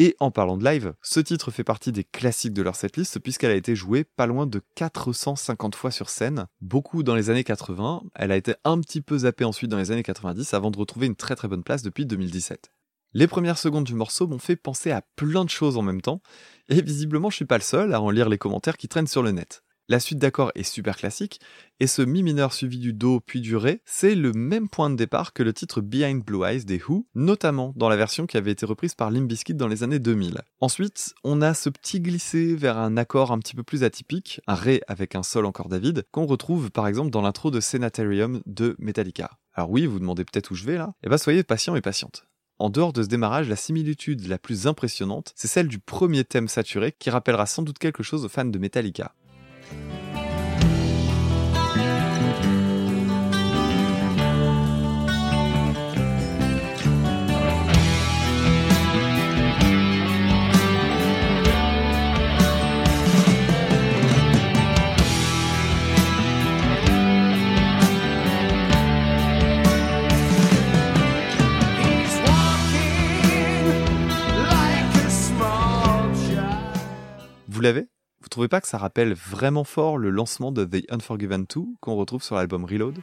[0.00, 3.52] Et en parlant de live, ce titre fait partie des classiques de leur setlist puisqu'elle
[3.52, 8.02] a été jouée pas loin de 450 fois sur scène, beaucoup dans les années 80,
[8.16, 11.06] elle a été un petit peu zappée ensuite dans les années 90 avant de retrouver
[11.06, 12.72] une très très bonne place depuis 2017.
[13.12, 16.20] Les premières secondes du morceau m'ont fait penser à plein de choses en même temps,
[16.68, 19.22] et visiblement je suis pas le seul à en lire les commentaires qui traînent sur
[19.22, 19.63] le net.
[19.90, 21.40] La suite d'accords est super classique,
[21.78, 24.96] et ce mi mineur suivi du do puis du ré, c'est le même point de
[24.96, 28.52] départ que le titre Behind Blue Eyes des Who, notamment dans la version qui avait
[28.52, 30.40] été reprise par Limp Bizkit dans les années 2000.
[30.60, 34.54] Ensuite, on a ce petit glissé vers un accord un petit peu plus atypique, un
[34.54, 38.76] ré avec un sol encore David, qu'on retrouve par exemple dans l'intro de Sanitarium de
[38.78, 39.32] Metallica.
[39.52, 42.24] Alors oui, vous demandez peut-être où je vais là Eh ben soyez patient et patiente.
[42.58, 46.48] En dehors de ce démarrage, la similitude la plus impressionnante, c'est celle du premier thème
[46.48, 49.12] saturé qui rappellera sans doute quelque chose aux fans de Metallica.
[77.72, 81.94] Vous trouvez pas que ça rappelle vraiment fort le lancement de The Unforgiven 2 qu'on
[81.94, 82.98] retrouve sur l'album Reload?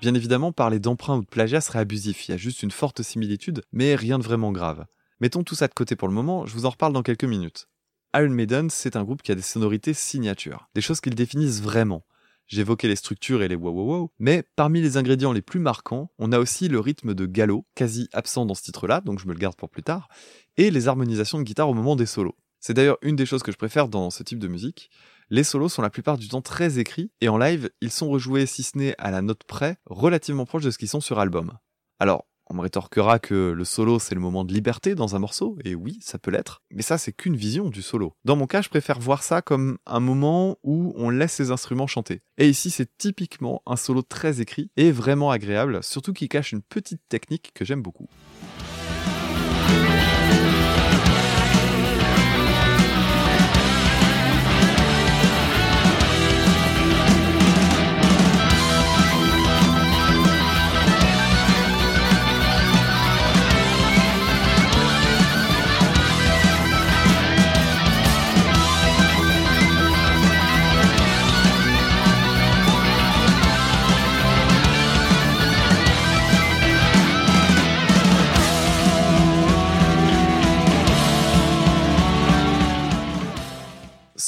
[0.00, 3.02] Bien évidemment, parler d'emprunt ou de plagiat serait abusif, il y a juste une forte
[3.02, 4.86] similitude, mais rien de vraiment grave.
[5.20, 7.68] Mettons tout ça de côté pour le moment, je vous en reparle dans quelques minutes.
[8.14, 12.06] Iron Maiden, c'est un groupe qui a des sonorités signatures, des choses qu'ils définissent vraiment.
[12.46, 16.10] J'évoquais les structures et les wow wow wow, mais parmi les ingrédients les plus marquants,
[16.18, 19.34] on a aussi le rythme de galop, quasi absent dans ce titre-là, donc je me
[19.34, 20.08] le garde pour plus tard,
[20.56, 22.36] et les harmonisations de guitare au moment des solos.
[22.58, 24.90] C'est d'ailleurs une des choses que je préfère dans ce type de musique.
[25.32, 28.46] Les solos sont la plupart du temps très écrits, et en live, ils sont rejoués,
[28.46, 31.52] si ce n'est à la note près, relativement proches de ce qu'ils sont sur album.
[32.00, 35.56] Alors, on me rétorquera que le solo c'est le moment de liberté dans un morceau,
[35.64, 38.12] et oui, ça peut l'être, mais ça c'est qu'une vision du solo.
[38.24, 41.86] Dans mon cas, je préfère voir ça comme un moment où on laisse les instruments
[41.86, 42.22] chanter.
[42.36, 46.62] Et ici, c'est typiquement un solo très écrit et vraiment agréable, surtout qui cache une
[46.62, 48.08] petite technique que j'aime beaucoup.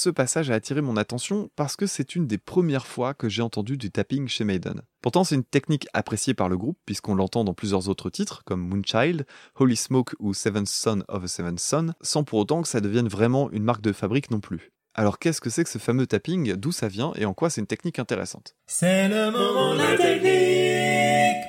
[0.02, 3.40] Ce passage a attiré mon attention parce que c'est une des premières fois que j'ai
[3.40, 4.82] entendu du tapping chez Maiden.
[5.00, 8.66] Pourtant, c'est une technique appréciée par le groupe puisqu'on l'entend dans plusieurs autres titres comme
[8.66, 9.24] Moonchild,
[9.54, 13.06] Holy Smoke ou Seventh Son of a Seventh Son, sans pour autant que ça devienne
[13.06, 14.72] vraiment une marque de fabrique non plus.
[14.94, 17.60] Alors qu'est-ce que c'est que ce fameux tapping, d'où ça vient et en quoi c'est
[17.60, 18.56] une technique intéressante?
[18.66, 21.44] C'est le moment de la technique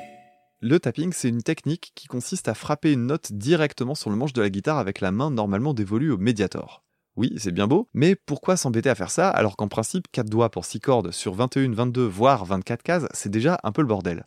[0.62, 4.34] Le tapping, c'est une technique qui consiste à frapper une note directement sur le manche
[4.34, 6.84] de la guitare avec la main normalement dévolue au médiator.
[7.16, 10.50] Oui, c'est bien beau, mais pourquoi s'embêter à faire ça alors qu'en principe 4 doigts
[10.50, 14.26] pour 6 cordes sur 21, 22, voire 24 cases, c'est déjà un peu le bordel?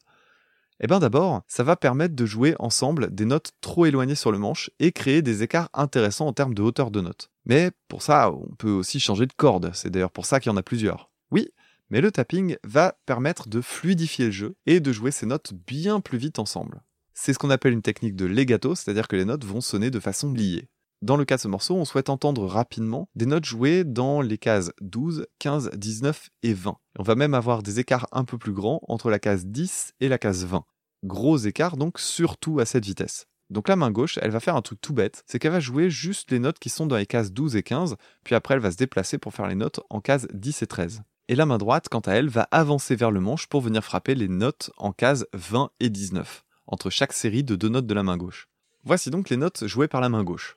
[0.78, 4.38] Eh bien d'abord, ça va permettre de jouer ensemble des notes trop éloignées sur le
[4.38, 7.30] manche et créer des écarts intéressants en termes de hauteur de notes.
[7.44, 10.54] Mais pour ça, on peut aussi changer de corde, c'est d'ailleurs pour ça qu'il y
[10.54, 11.10] en a plusieurs.
[11.32, 11.48] Oui,
[11.90, 16.00] mais le tapping va permettre de fluidifier le jeu et de jouer ces notes bien
[16.00, 16.82] plus vite ensemble.
[17.14, 19.98] C'est ce qu'on appelle une technique de legato, c'est-à-dire que les notes vont sonner de
[19.98, 20.68] façon liée.
[21.02, 24.38] Dans le cas de ce morceau, on souhaite entendre rapidement des notes jouées dans les
[24.38, 26.78] cases 12, 15, 19 et 20.
[26.98, 30.08] On va même avoir des écarts un peu plus grands entre la case 10 et
[30.08, 30.64] la case 20.
[31.04, 33.26] Gros écarts donc surtout à cette vitesse.
[33.50, 35.90] Donc la main gauche, elle va faire un truc tout bête, c'est qu'elle va jouer
[35.90, 38.70] juste les notes qui sont dans les cases 12 et 15, puis après elle va
[38.70, 41.02] se déplacer pour faire les notes en cases 10 et 13.
[41.28, 44.14] Et la main droite, quant à elle, va avancer vers le manche pour venir frapper
[44.14, 48.02] les notes en cases 20 et 19, entre chaque série de deux notes de la
[48.02, 48.48] main gauche.
[48.82, 50.56] Voici donc les notes jouées par la main gauche.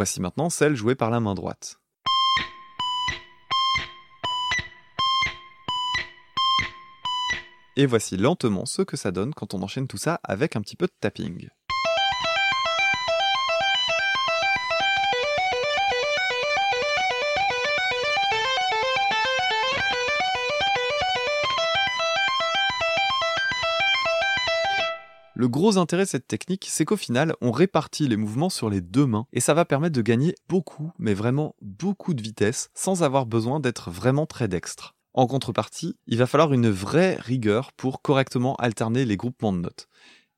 [0.00, 1.78] Voici maintenant celle jouée par la main droite.
[7.76, 10.76] Et voici lentement ce que ça donne quand on enchaîne tout ça avec un petit
[10.76, 11.50] peu de tapping.
[25.40, 28.82] Le gros intérêt de cette technique, c'est qu'au final, on répartit les mouvements sur les
[28.82, 33.02] deux mains et ça va permettre de gagner beaucoup, mais vraiment beaucoup de vitesse sans
[33.02, 34.96] avoir besoin d'être vraiment très dextre.
[35.14, 39.88] En contrepartie, il va falloir une vraie rigueur pour correctement alterner les groupements de notes.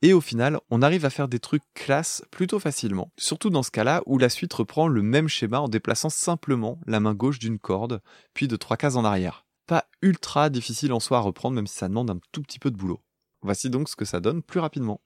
[0.03, 3.73] Et au final, on arrive à faire des trucs classe plutôt facilement, surtout dans ce
[3.73, 7.59] cas-là où la suite reprend le même schéma en déplaçant simplement la main gauche d'une
[7.59, 8.01] corde,
[8.35, 9.47] puis de trois cases en arrière.
[9.67, 12.71] Pas ultra difficile en soi à reprendre même si ça demande un tout petit peu
[12.71, 13.01] de boulot.
[13.43, 15.01] Voici donc ce que ça donne plus rapidement.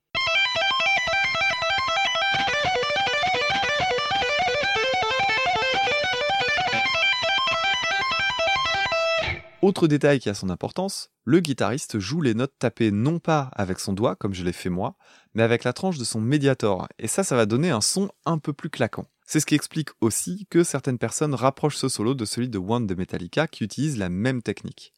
[9.63, 13.81] Autre détail qui a son importance, le guitariste joue les notes tapées non pas avec
[13.81, 14.97] son doigt, comme je l'ai fait moi,
[15.35, 18.39] mais avec la tranche de son médiator, et ça, ça va donner un son un
[18.39, 19.07] peu plus claquant.
[19.27, 22.87] C'est ce qui explique aussi que certaines personnes rapprochent ce solo de celui de One
[22.87, 24.93] de Metallica qui utilise la même technique.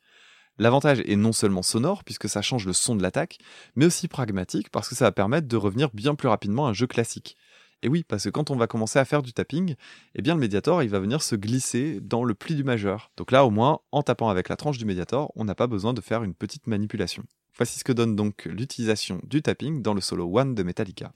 [0.58, 3.38] L'avantage est non seulement sonore, puisque ça change le son de l'attaque,
[3.76, 6.72] mais aussi pragmatique, parce que ça va permettre de revenir bien plus rapidement à un
[6.72, 7.36] jeu classique.
[7.82, 9.76] Et oui, parce que quand on va commencer à faire du tapping,
[10.16, 13.12] eh bien le médiator, il va venir se glisser dans le pli du majeur.
[13.16, 15.94] Donc là, au moins, en tapant avec la tranche du médiator, on n'a pas besoin
[15.94, 17.22] de faire une petite manipulation.
[17.56, 21.12] Voici ce que donne donc l'utilisation du tapping dans le solo One de Metallica.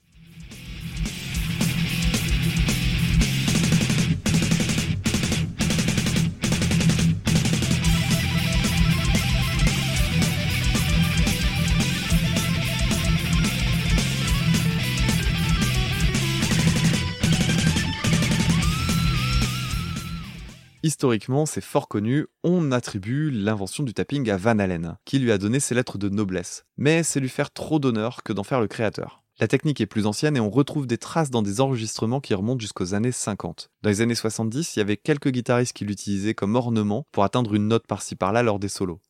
[20.92, 25.38] Historiquement, c'est fort connu, on attribue l'invention du tapping à Van Allen, qui lui a
[25.38, 26.66] donné ses lettres de noblesse.
[26.76, 29.22] Mais c'est lui faire trop d'honneur que d'en faire le créateur.
[29.40, 32.60] La technique est plus ancienne et on retrouve des traces dans des enregistrements qui remontent
[32.60, 33.70] jusqu'aux années 50.
[33.80, 37.54] Dans les années 70, il y avait quelques guitaristes qui l'utilisaient comme ornement pour atteindre
[37.54, 39.00] une note par-ci par-là lors des solos.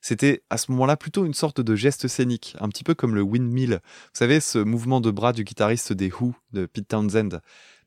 [0.00, 3.20] C'était à ce moment-là plutôt une sorte de geste scénique, un petit peu comme le
[3.20, 3.80] windmill.
[3.82, 7.42] Vous savez, ce mouvement de bras du guitariste des Who, de Pete Townsend.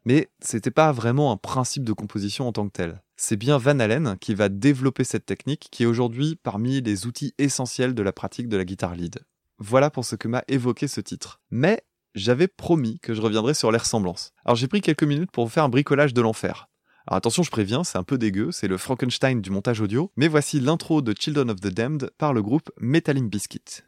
[0.05, 3.01] Mais c'était pas vraiment un principe de composition en tant que tel.
[3.21, 7.33] C'est bien Van Allen qui va développer cette technique qui est aujourd'hui parmi les outils
[7.37, 9.19] essentiels de la pratique de la guitare lead.
[9.57, 11.41] Voilà pour ce que m'a évoqué ce titre.
[11.51, 11.81] Mais
[12.15, 14.31] j'avais promis que je reviendrais sur les ressemblances.
[14.45, 16.69] Alors j'ai pris quelques minutes pour vous faire un bricolage de l'enfer.
[17.07, 20.29] Alors attention, je préviens, c'est un peu dégueu, c'est le Frankenstein du montage audio, mais
[20.29, 23.83] voici l'intro de Children of the Damned par le groupe Metallic Biscuit.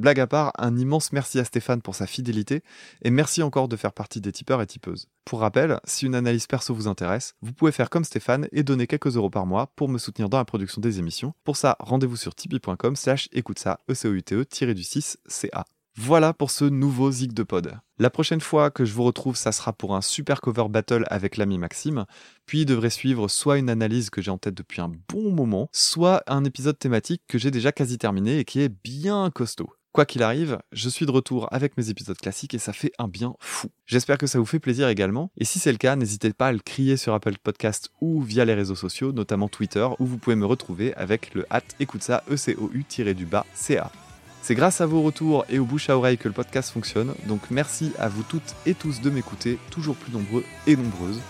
[0.00, 2.62] Blague à part, un immense merci à Stéphane pour sa fidélité
[3.02, 5.08] et merci encore de faire partie des tipeurs et tipeuses.
[5.26, 8.86] Pour rappel, si une analyse perso vous intéresse, vous pouvez faire comme Stéphane et donner
[8.86, 11.34] quelques euros par mois pour me soutenir dans la production des émissions.
[11.44, 14.82] Pour ça, rendez-vous sur tipeee.com slash écoute ça, e c o u t e du
[14.82, 15.66] 6 ca.
[15.98, 17.78] Voilà pour ce nouveau Zig de Pod.
[17.98, 21.36] La prochaine fois que je vous retrouve, ça sera pour un super cover battle avec
[21.36, 22.06] l'ami Maxime,
[22.46, 26.22] puis devrait suivre soit une analyse que j'ai en tête depuis un bon moment, soit
[26.26, 29.74] un épisode thématique que j'ai déjà quasi terminé et qui est bien costaud.
[29.92, 33.08] Quoi qu'il arrive, je suis de retour avec mes épisodes classiques et ça fait un
[33.08, 33.68] bien fou.
[33.86, 35.32] J'espère que ça vous fait plaisir également.
[35.36, 38.44] Et si c'est le cas, n'hésitez pas à le crier sur Apple Podcast ou via
[38.44, 42.22] les réseaux sociaux, notamment Twitter, où vous pouvez me retrouver avec le hat écoute ça
[42.30, 43.44] ECOU-du-bas.
[43.52, 47.50] C'est grâce à vos retours et aux bouches à oreille que le podcast fonctionne, donc
[47.50, 51.20] merci à vous toutes et tous de m'écouter, toujours plus nombreux et nombreuses.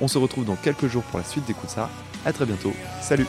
[0.00, 1.90] On se retrouve dans quelques jours pour la suite d'écoute ça.
[2.24, 2.72] À très bientôt.
[3.02, 3.26] Salut